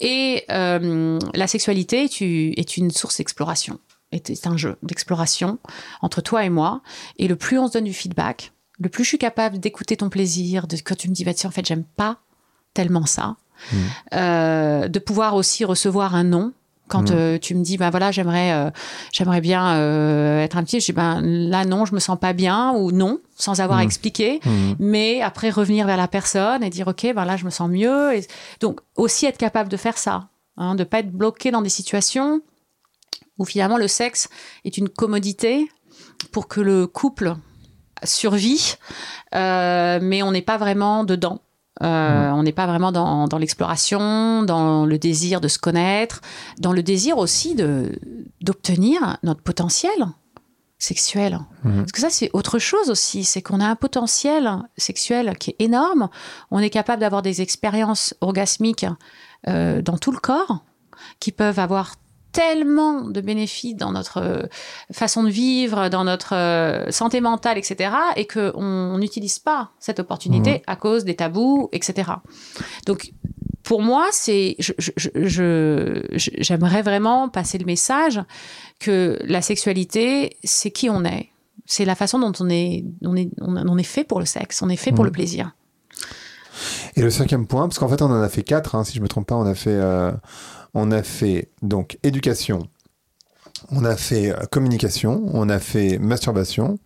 [0.00, 3.78] Et euh, la sexualité est, est une source d'exploration,
[4.12, 5.58] est, est un jeu d'exploration
[6.00, 6.80] entre toi et moi.
[7.18, 10.08] Et le plus on se donne du feedback, le plus je suis capable d'écouter ton
[10.08, 12.18] plaisir, de quand tu me dis bah tiens en fait j'aime pas
[12.72, 13.36] tellement ça,
[14.14, 16.52] euh, de pouvoir aussi recevoir un non.
[16.88, 18.70] Quand euh, tu me dis ben voilà j'aimerais euh,
[19.12, 22.32] j'aimerais bien euh, être un petit je dis ben là non je me sens pas
[22.32, 24.40] bien ou non sans avoir expliqué.
[24.44, 24.76] Mhm.
[24.78, 28.14] mais après revenir vers la personne et dire ok ben là je me sens mieux.
[28.14, 28.24] Et
[28.60, 32.40] donc aussi être capable de faire ça hein, de pas être bloqué dans des situations
[33.38, 34.28] où finalement le sexe
[34.64, 35.68] est une commodité
[36.30, 37.34] pour que le couple
[38.04, 38.76] survit
[39.34, 41.40] euh, mais on n'est pas vraiment dedans
[41.82, 46.20] Euh, On n'est pas vraiment dans, dans l'exploration, dans le désir de se connaître,
[46.58, 47.92] dans le désir aussi de
[48.40, 50.06] d'obtenir notre potentiel
[50.78, 51.40] sexuel.
[51.64, 51.80] Mhm.
[51.80, 53.24] Parce que ça, c'est autre chose aussi.
[53.24, 56.08] C'est qu'on a un potentiel sexuel qui est énorme.
[56.50, 58.86] On est capable d'avoir des expériences orgasmiques
[59.48, 60.64] euh, dans tout le corps
[61.20, 61.96] qui peuvent avoir
[62.36, 64.42] tellement de bénéfices dans notre euh,
[64.92, 69.98] façon de vivre, dans notre euh, santé mentale, etc., et qu'on on n'utilise pas cette
[70.00, 72.10] opportunité à cause des tabous, etc.
[72.86, 73.12] Donc,
[73.62, 74.56] pour moi, c'est,
[76.14, 78.20] j'aimerais vraiment passer le message
[78.78, 81.30] que la sexualité, c'est qui on est.
[81.64, 84.68] C'est la façon dont on est, on est, on est fait pour le sexe, on
[84.68, 85.06] est fait pour Mhm.
[85.06, 85.52] le plaisir.
[86.94, 89.02] Et le cinquième point, parce qu'en fait, on en a fait quatre, hein, si je
[89.02, 90.12] me trompe pas, on a fait, euh,
[90.76, 92.68] on a fait donc éducation,
[93.70, 96.78] on a fait euh, communication, on a fait masturbation,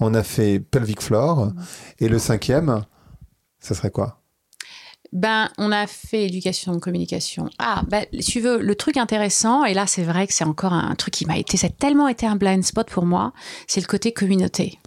[0.00, 1.52] on a fait pelvic floor,
[1.98, 2.84] et le cinquième,
[3.58, 4.20] ça serait quoi?
[5.12, 7.48] Ben, on a fait éducation, communication.
[7.58, 10.74] Ah, ben, si tu veux, le truc intéressant, et là, c'est vrai que c'est encore
[10.74, 13.32] un truc qui m'a été, ça a tellement été un blind spot pour moi,
[13.66, 14.78] c'est le côté communauté.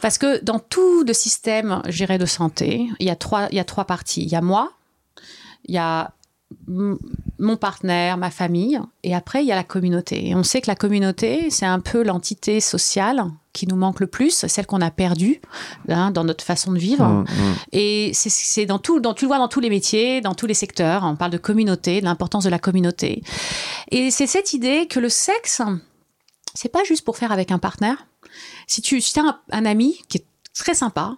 [0.00, 3.56] Parce que dans tout le système, je dirais, de santé, il y a trois, il
[3.56, 4.22] y a trois parties.
[4.22, 4.72] Il y a moi,
[5.66, 6.14] il y a
[6.66, 10.28] mon partenaire, ma famille, et après, il y a la communauté.
[10.28, 14.06] Et on sait que la communauté, c'est un peu l'entité sociale qui nous manque le
[14.06, 15.40] plus, celle qu'on a perdue
[15.88, 17.04] hein, dans notre façon de vivre.
[17.04, 17.54] Mm, mm.
[17.72, 20.46] Et c'est- c'est dans tout, dans, tu le vois dans tous les métiers, dans tous
[20.46, 21.02] les secteurs.
[21.04, 23.22] On parle de communauté, de l'importance de la communauté.
[23.90, 25.62] Et c'est cette idée que le sexe,
[26.54, 28.06] c'est pas juste pour faire avec un partenaire.
[28.68, 30.24] Si tu as un, un ami qui est
[30.60, 31.16] très sympa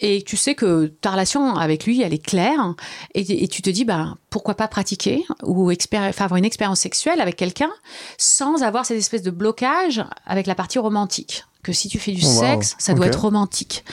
[0.00, 2.74] et tu sais que ta relation avec lui elle est claire
[3.14, 5.70] et, et tu te dis bah pourquoi pas pratiquer ou
[6.18, 7.70] avoir une expérience sexuelle avec quelqu'un
[8.18, 12.22] sans avoir cette espèce de blocage avec la partie romantique que si tu fais du
[12.24, 12.40] Oh, wow.
[12.40, 13.84] sexe ça doit être romantique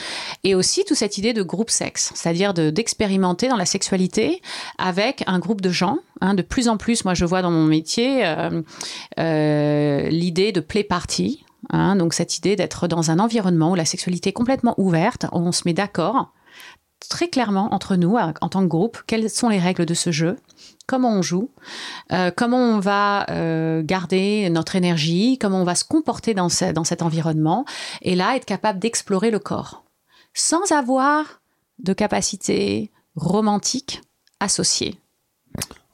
[0.42, 4.40] et aussi toute cette idée de groupe sexe, c'est-à-dire de- d'expérimenter dans la sexualité
[4.78, 5.98] avec un groupe de gens.
[6.22, 6.32] hein.
[6.34, 8.62] de plus en plus, moi je vois dans mon métier euh,
[9.18, 11.44] euh, l'idée de play party.
[11.70, 11.96] Hein.
[11.96, 15.52] donc cette idée d'être dans un environnement où la sexualité est complètement ouverte, où on
[15.52, 16.32] se met d'accord
[17.08, 20.10] très clairement entre nous euh, en tant que groupe quelles sont les règles de ce
[20.10, 20.36] jeu
[20.88, 21.50] comment on joue,
[22.12, 26.84] euh, comment on va euh, garder notre énergie, comment on va se comporter dans, dans
[26.84, 27.66] cet environnement,
[28.00, 29.84] et là être capable d'explorer le corps
[30.34, 31.42] sans avoir
[31.78, 34.00] de capacité romantique
[34.40, 34.98] associée.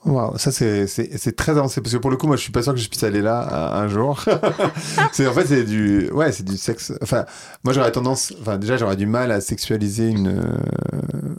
[0.05, 2.53] Waouh, ça c'est c'est c'est très avancé parce que pour le coup moi je suis
[2.53, 4.23] pas sûr que je puisse aller là euh, un jour.
[5.13, 6.93] c'est en fait c'est du ouais c'est du sexe.
[7.03, 7.25] Enfin
[7.65, 11.35] moi j'aurais tendance enfin déjà j'aurais du mal à sexualiser une euh,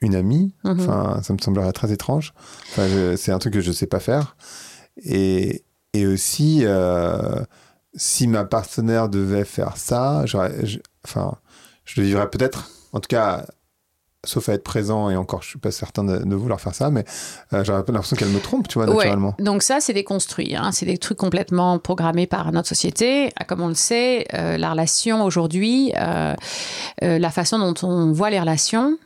[0.00, 0.52] une amie.
[0.64, 0.80] Mhm.
[0.80, 2.34] Enfin ça me semblerait très étrange.
[2.70, 4.36] Enfin c'est un truc que je sais pas faire
[4.96, 7.42] et et aussi euh,
[7.94, 10.54] si ma partenaire devait faire ça j'aurais
[11.04, 11.36] enfin
[11.84, 13.46] je le vivrais peut-être en tout cas
[14.26, 16.90] sauf à être présent et encore je suis pas certain de, de vouloir faire ça
[16.90, 17.04] mais
[17.52, 18.96] euh, j'aurais l'impression qu'elle me trompe, tu vois, Ouais.
[18.96, 19.34] naturellement.
[19.38, 20.56] Donc ça, c'est déconstruit.
[20.56, 20.72] Hein.
[20.72, 23.30] C'est des trucs complètement programmés par notre société.
[23.36, 26.34] Ah, Comme on le sait, euh, la relation aujourd'hui, euh,
[27.04, 28.98] euh, la façon dont on voit les relations,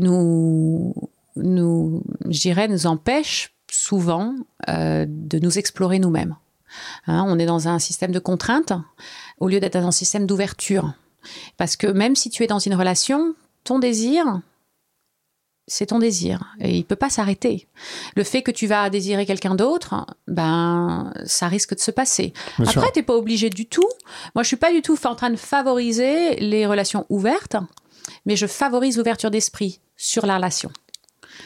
[0.00, 0.94] nous,
[1.36, 4.34] nous, je dirais, nous empêche souvent
[4.68, 6.36] de nous explorer nous-mêmes.
[7.06, 8.72] Hein, on est dans un système de contraintes
[9.38, 10.92] au lieu d'être dans un système d'ouverture.
[11.56, 14.40] Parce que même si tu es dans une relation, ton désir,
[15.66, 17.68] c'est ton désir et il peut pas s'arrêter.
[18.16, 22.34] Le fait que tu vas désirer quelqu'un d'autre, ben ça risque de se passer.
[22.58, 22.68] Bien.
[22.68, 23.88] Après, t'es pas obligé du tout.
[24.34, 27.56] Moi, je suis pas du tout en train de favoriser les relations ouvertes,
[28.26, 30.70] mais je favorise l'ouverture d'esprit sur la relation.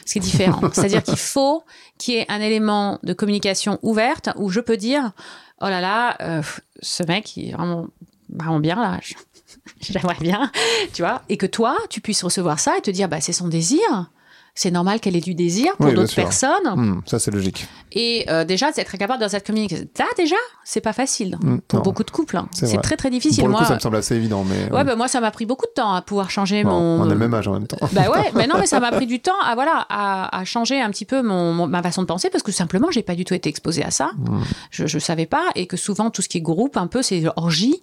[0.05, 0.69] Ce qui est différent.
[0.73, 1.63] C'est-à-dire qu'il faut
[1.97, 5.13] qu'il y ait un élément de communication ouverte où je peux dire
[5.61, 6.41] oh là là, euh,
[6.81, 7.87] ce mec il est vraiment
[8.29, 8.99] vraiment bien là.
[9.01, 9.13] Je-
[9.81, 10.51] J'aimerais bien,
[10.93, 13.47] tu vois, et que toi, tu puisses recevoir ça et te dire, bah, c'est son
[13.47, 14.09] désir.
[14.55, 16.49] C'est normal qu'elle ait du désir pour Oui, d'autres personnes.
[16.75, 17.67] Hmm, ça, c'est logique.
[17.93, 19.85] Et euh, déjà, d'être capable dans cette communication.
[19.97, 20.35] Là, déjà,
[20.65, 21.83] c'est pas facile Hmm, pour non.
[21.83, 22.37] beaucoup de couples.
[22.37, 22.47] hein.
[22.53, 23.39] C'est très, très difficile.
[23.39, 25.31] Pour le moi, coup, ça me semble assez évident, mais ouais, bah, moi, ça m'a
[25.31, 27.01] pris beaucoup de temps à pouvoir changer bon, mon.
[27.01, 27.77] on a le même âge en même temps.
[27.93, 30.79] Bah ouais, mais non, mais ça m'a pris du temps à voilà à, à changer
[30.81, 33.25] un petit peu mon, mon- ma façon de penser parce que simplement j'ai pas du
[33.25, 34.11] tout été exposée à ça.
[34.17, 34.41] Hmm.
[34.71, 37.23] Je, je savais pas et que souvent tout ce qui est groupe un peu c'est
[37.35, 37.81] orgie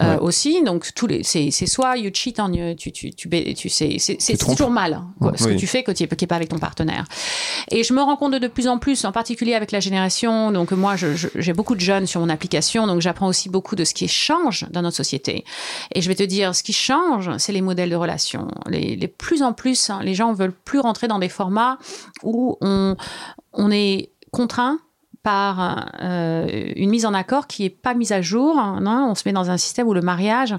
[0.00, 0.20] euh, Ouais.
[0.20, 0.62] aussi.
[0.62, 2.40] Donc tous les c'est soit you cheat
[2.78, 5.54] tu tu tu tu, c'est toujours mal quoi, ce Oui.
[5.54, 7.04] que tu fais quand tu qui est pas avec ton partenaire.
[7.70, 10.50] Et je me rends compte de, de plus en plus, en particulier avec la génération.
[10.50, 13.94] Donc moi j'ai beaucoup de jeunes sur mon application, donc j'apprends aussi beaucoup de ce
[13.94, 15.44] qui change dans notre société.
[15.94, 18.48] Et je vais te dire, ce qui change, c'est les modèles de relations.
[18.68, 21.78] Les, plus en plus, hein, les gens veulent plus rentrer dans des formats
[22.22, 22.96] où on,
[23.52, 24.78] on est contraint
[25.24, 28.56] par euh, une mise en accord qui est pas mise à jour.
[28.80, 30.54] Non on se met dans un système où le mariage,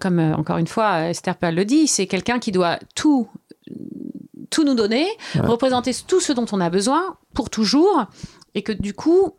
[0.00, 3.28] comme euh, encore une fois Esther Perel le dit, c'est quelqu'un qui doit tout
[4.50, 5.40] tout nous donner, Ouais.
[5.46, 8.06] représenter tout ce dont on a besoin pour toujours,
[8.54, 9.34] et que du coup,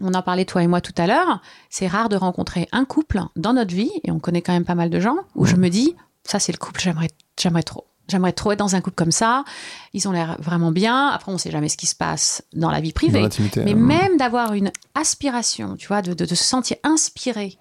[0.00, 3.20] on en parlait toi et moi tout à l'heure, c'est rare de rencontrer un couple
[3.36, 5.68] dans notre vie, et on connaît quand même pas mal de gens, où je me
[5.68, 5.94] dis,
[6.24, 7.84] ça c'est le couple, j'aimerais, j'aimerais trop.
[8.08, 9.44] J'aimerais trop être dans un couple comme ça.
[9.92, 11.06] Ils ont l'air vraiment bien.
[11.10, 13.20] Après, on sait jamais ce qui se passe dans la vie privée.
[13.64, 17.56] Mais euh, même d'avoir une aspiration, tu vois, de, de- de se sentir inspiré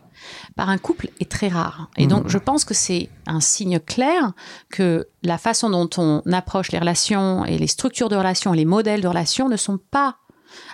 [0.55, 1.89] par un couple est très rare.
[1.97, 2.29] Et donc, Mhm.
[2.29, 4.33] je pense que c'est un signe clair
[4.69, 9.01] que la façon dont on approche les relations et les structures de relations les modèles
[9.01, 10.17] de relations ne sont pas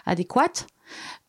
[0.06, 0.68] adéquates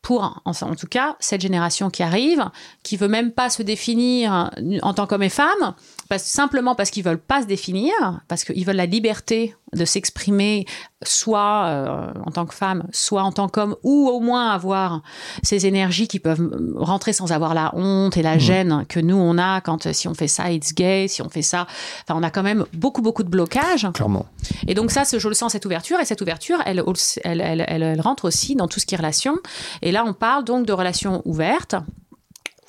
[0.01, 2.45] pour, en, en tout cas, cette génération qui arrive,
[2.83, 4.51] qui veut même pas se définir
[4.81, 5.73] en tant qu'homme et femme,
[6.09, 7.93] parce, simplement parce qu'ils veulent pas se définir,
[8.27, 10.65] parce qu'ils veulent la liberté de s'exprimer
[11.03, 15.01] soit euh, en tant que femme, soit en tant qu'homme, ou au moins avoir
[15.43, 19.37] ces énergies qui peuvent rentrer sans avoir la honte et la gêne que nous on
[19.37, 21.67] a quand euh, si on fait ça it's gay, si on fait ça,
[22.03, 23.87] enfin on a quand même beaucoup beaucoup de blocages.
[23.93, 24.25] Clairement.
[24.67, 26.81] Et donc ça, je le sens cette ouverture et cette ouverture, elle,
[27.23, 29.35] elle, elle, elle- elle rentre aussi dans tout ce qui est relation.
[29.81, 31.75] Et là, on parle donc de relations ouvertes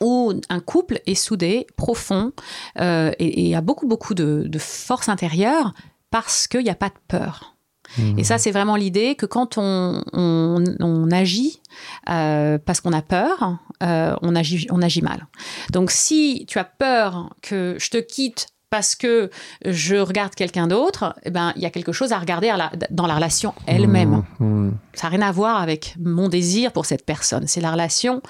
[0.01, 2.33] où un couple est soudé, profond,
[2.81, 5.75] euh, et, a beaucoup, beaucoup de, de force intérieure
[6.11, 7.55] parce qu'il n'y a pas de peur.
[8.19, 11.63] Et ça, c'est vraiment l'idée que quand on, on, on agit
[12.11, 15.27] euh, parce qu'on a peur, euh, on, agit, on agit mal.
[15.73, 19.31] Donc, si tu as peur que je te quitte parce que
[19.65, 22.73] je regarde quelqu'un d'autre, eh ben, il y a quelque chose à regarder à la-
[22.91, 24.25] dans la relation elle-même.
[24.39, 24.73] Hmm, hmm.
[24.95, 27.47] Ça n'a rien à voir avec mon désir pour cette personne.
[27.47, 28.21] C'est la relation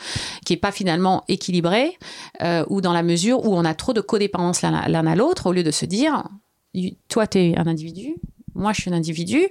[0.45, 1.99] qui n'est pas finalement équilibrée
[2.43, 5.53] euh, ou dans la mesure où on a trop de codépendance l'un à l'autre au
[5.53, 6.25] lieu de se dire,
[7.09, 8.15] toi, tu es un individu,
[8.55, 9.47] moi, je suis un individu,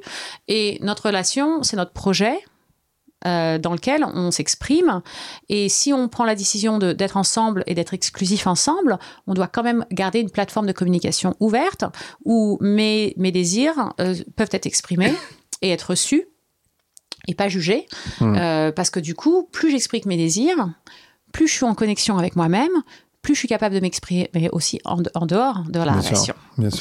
[0.48, 2.38] et notre relation, c'est notre projet.
[3.26, 5.02] Euh, dans lequel on s'exprime.
[5.50, 9.64] Et si on prend la décision d'être ensemble et d'être exclusif ensemble, on doit quand
[9.64, 11.84] même garder une plateforme de communication ouverte
[12.26, 15.14] où mes, mes désirs euh, peuvent être exprimés
[15.62, 16.28] et être reçus
[17.28, 17.88] et pas jugés.
[18.22, 18.36] Mm.
[18.38, 20.70] Euh, parce que du coup, plus j'exprime mes désirs,
[21.32, 22.84] plus je suis en connexion avec moi-même,
[23.28, 25.96] plus je suis capable de m'exprimer mais aussi en, de- en dehors de la Bien
[26.12, 26.34] relation.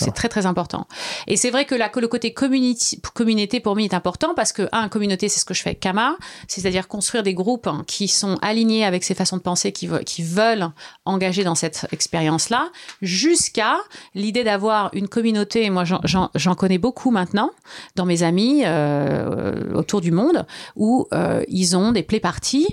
[0.06, 0.86] C'est très très important.
[1.26, 4.52] Et c'est vrai que, la, que le côté community, communauté pour moi est important parce
[4.52, 6.16] que, un, communauté, c'est ce que je fais avec Kama,
[6.46, 10.22] c'est-à-dire construire des groupes qui sont alignés avec ces façons de penser, qui, ve- qui
[10.22, 10.68] veulent
[11.04, 12.68] engager dans cette expérience-là,
[13.02, 13.74] jusqu'à
[14.14, 15.64] l'idée d'avoir une communauté.
[15.64, 17.50] et Moi, j'en connais beaucoup maintenant
[17.96, 22.66] dans mes amis euh, autour du monde où euh, ils ont des play parties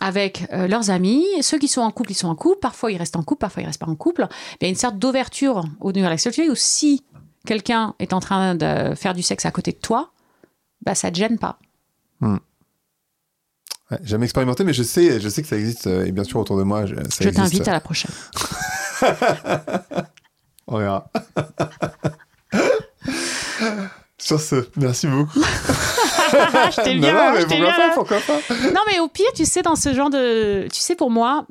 [0.00, 1.24] avec euh, leurs amis.
[1.40, 2.58] Ceux qui sont en couple, ils sont en couple.
[2.60, 4.26] Parfois, ils restent en couple, parfois, ils restent pas en couple.
[4.60, 7.04] Il y a une sorte d'ouverture au niveau de la sexualité où si
[7.46, 10.10] quelqu'un est en train de faire du sexe à côté de toi,
[10.82, 11.58] bah, ça te gêne pas.
[13.90, 16.40] Ouais, jamais expérimenté, mais je sais, je sais que ça existe, euh, et bien sûr
[16.40, 18.10] autour de moi, je, ça Je t'invite à la prochaine.
[20.66, 21.08] On verra.
[24.18, 25.40] Sur ce, merci beaucoup.
[25.40, 27.76] je t'ai bien, non, mais je pourquoi bien.
[27.76, 28.40] pas, pourquoi pas
[28.72, 30.66] Non, mais au pire, tu sais, dans ce genre de.
[30.72, 31.46] Tu sais, pour moi,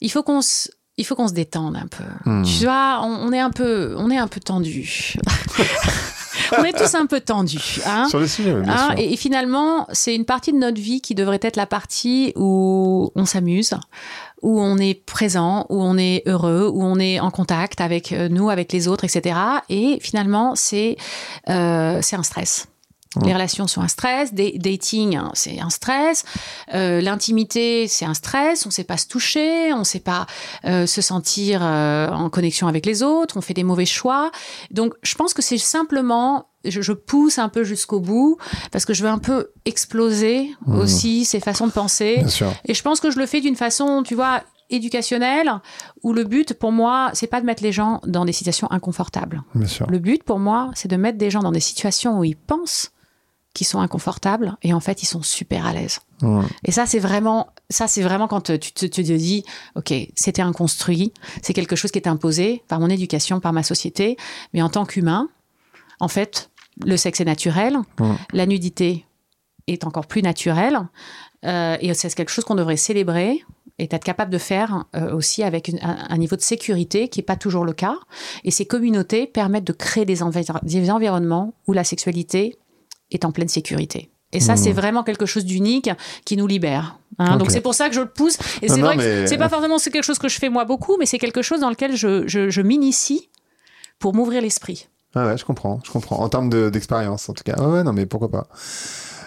[0.00, 0.68] il faut qu'on se.
[0.98, 2.04] Il faut qu'on se détende un peu.
[2.24, 2.42] Hmm.
[2.42, 5.16] Tu vois, on, on est un peu, on est un peu tendu.
[6.58, 7.80] on est tous un peu tendus.
[7.86, 8.98] Hein Sur le sujet, bien Hein, sûr.
[8.98, 13.10] et, et finalement, c'est une partie de notre vie qui devrait être la partie où
[13.14, 13.74] on s'amuse,
[14.40, 18.30] où on est présent, où on est heureux, où on est en contact avec euh,
[18.30, 19.38] nous, avec les autres, etc.
[19.68, 20.96] Et finalement, c'est
[21.50, 22.68] euh, c'est un stress.
[23.24, 26.24] Les relations sont un stress, dating, hein, c'est un stress,
[26.74, 30.26] euh, l'intimité, c'est un stress, on ne sait pas se toucher, on ne sait pas
[30.64, 34.30] euh, se sentir euh, en connexion avec les autres, on fait des mauvais choix.
[34.70, 38.38] Donc, je pense que c'est simplement, je, pousse un peu jusqu'au bout
[38.72, 40.78] parce que je veux un peu exploser mmh.
[40.78, 42.24] aussi ces façons de penser.
[42.64, 45.52] Et je pense que je le fais d'une façon, tu vois, éducationnelle
[46.02, 49.42] où le but pour moi c'est pas de mettre les gens dans des situations inconfortables.
[49.54, 52.90] Le but pour moi c'est de mettre des gens dans des situations où ils pensent
[53.56, 56.00] qui sont inconfortables et en fait ils sont super à l'aise.
[56.64, 59.44] Et ça c'est vraiment ça c'est vraiment quand tu te, te dis
[59.76, 63.62] ok c'était un construit, c'est quelque chose qui est imposé par mon éducation, par ma
[63.62, 64.18] société,
[64.52, 65.30] mais en tant qu'humain,
[66.00, 66.50] en fait
[66.84, 67.78] le sexe est naturel,
[68.34, 69.06] la nudité
[69.66, 70.78] est encore plus naturelle
[71.46, 73.42] euh, et c'est quelque chose qu'on devrait célébrer
[73.78, 77.36] et être capable de faire euh, aussi avec un, niveau de sécurité qui n'est pas
[77.36, 77.96] toujours le cas.
[78.44, 80.20] Et ces communautés permettent de créer des,
[80.62, 82.56] des environnements où la sexualité
[83.10, 84.10] est en pleine sécurité.
[84.32, 84.76] Et ça, c'est mmh.
[84.76, 85.88] vraiment quelque chose d'unique
[86.24, 86.98] qui nous libère.
[87.18, 87.36] Hein.
[87.36, 88.38] Donc c'est pour ça que je le pousse.
[88.60, 91.06] Et c'est vrai que c'est pas forcément quelque chose que je fais moi beaucoup, mais
[91.06, 93.30] c'est quelque chose dans lequel je, je, m'initie
[93.98, 94.88] pour m'ouvrir l'esprit.
[95.14, 96.20] Ah ouais, je comprends, je comprends.
[96.20, 97.54] En termes d'expérience, en tout cas.
[97.56, 98.48] Ah ouais, non, mais pourquoi pas.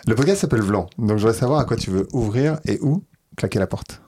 [0.06, 3.03] Le podcast s'appelle Vlan, donc je voudrais savoir à quoi tu veux ouvrir et où
[3.35, 4.01] claquer la porte.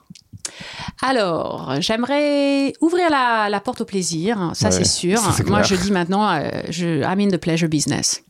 [1.00, 5.20] Alors, j'aimerais ouvrir la, porte au plaisir, ça c'est sûr.
[5.46, 8.22] Moi, je dis maintenant, euh, je, I'm in the pleasure business.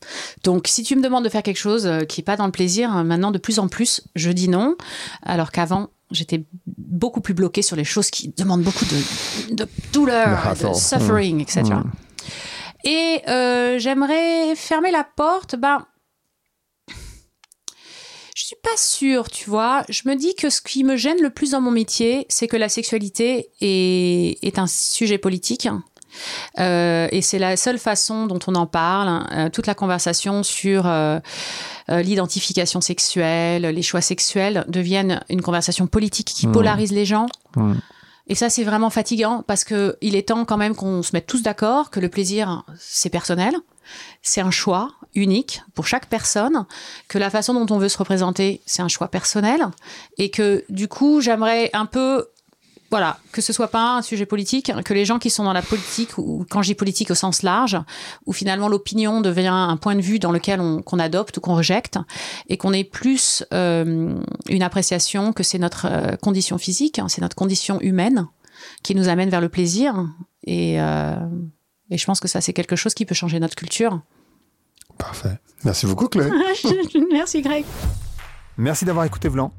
[0.44, 2.52] Donc, si tu me demandes de faire quelque chose euh, qui n'est pas dans le
[2.52, 4.76] plaisir, maintenant, de plus en plus, je dis non.
[5.22, 8.84] Alors qu'avant, j'étais beaucoup plus bloquée sur les choses qui demandent beaucoup
[9.51, 11.64] de, douleur, de suffering, etc.
[12.84, 13.30] Et mmh.
[13.30, 15.86] euh, j'aimerais fermer la porte, ben,
[18.52, 19.84] suis pas sûre, tu vois.
[19.88, 22.56] Je me dis que ce qui me gêne le plus dans mon métier, c'est que
[22.56, 25.68] la sexualité est, est un sujet politique.
[26.58, 29.26] Euh, et c'est la seule façon dont on en parle.
[29.32, 31.20] Euh, toute la conversation sur euh,
[31.88, 36.52] l'identification sexuelle, les choix sexuels deviennent une conversation politique qui mmh.
[36.52, 37.26] polarise les gens.
[37.56, 37.74] Mmh.
[38.28, 41.26] Et ça, c'est vraiment fatigant parce que il est temps quand même qu'on se mette
[41.26, 43.54] tous d'accord que le plaisir, c'est personnel,
[44.22, 46.66] c'est un choix unique pour chaque personne,
[47.09, 49.66] que la façon dont on veut se représenter, c'est un choix personnel,
[50.18, 52.26] et que du coup, j'aimerais un peu
[52.93, 55.62] voilà, que ce soit pas un sujet politique, que les gens qui sont dans la
[55.62, 57.78] politique, ou quand dis politique au sens large,
[58.26, 61.56] où finalement l'opinion devient un point de vue dans lequel on qu'on adopte ou qu'on
[61.56, 61.98] rejette,
[62.51, 64.14] et qu'on ait plus euh,
[64.47, 68.26] une appréciation que c'est notre euh, condition physique, hein, c'est notre condition humaine
[68.82, 69.94] qui nous amène vers le plaisir.
[70.44, 71.16] Et, euh,
[71.89, 74.02] et je pense que ça, c'est quelque chose qui peut changer notre culture.
[75.02, 75.36] Parfait.
[75.64, 76.30] Merci beaucoup, Chloé.
[77.12, 77.64] Merci, Greg.
[78.56, 79.52] Merci d'avoir écouté Vlan.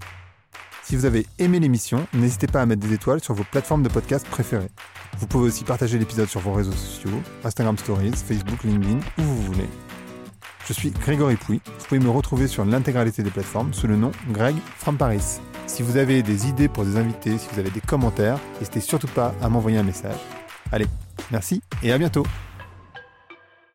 [0.84, 3.90] Si vous avez aimé l'émission, n'hésitez pas à mettre des étoiles sur vos plateformes de
[3.90, 4.70] podcast préférées.
[5.18, 9.42] Vous pouvez aussi partager l'épisode sur vos réseaux sociaux, Instagram Stories, Facebook, LinkedIn, où vous
[9.44, 9.68] voulez.
[10.66, 11.62] Je suis Grégory Pouy.
[11.66, 15.40] Vous pouvez me retrouver sur l'intégralité des plateformes sous le nom Greg from Paris.
[15.68, 19.08] Si vous avez des idées pour des invités, si vous avez des commentaires, n'hésitez surtout
[19.08, 20.20] pas à m'envoyer un message.
[20.72, 20.88] Allez,
[21.32, 22.24] merci et à bientôt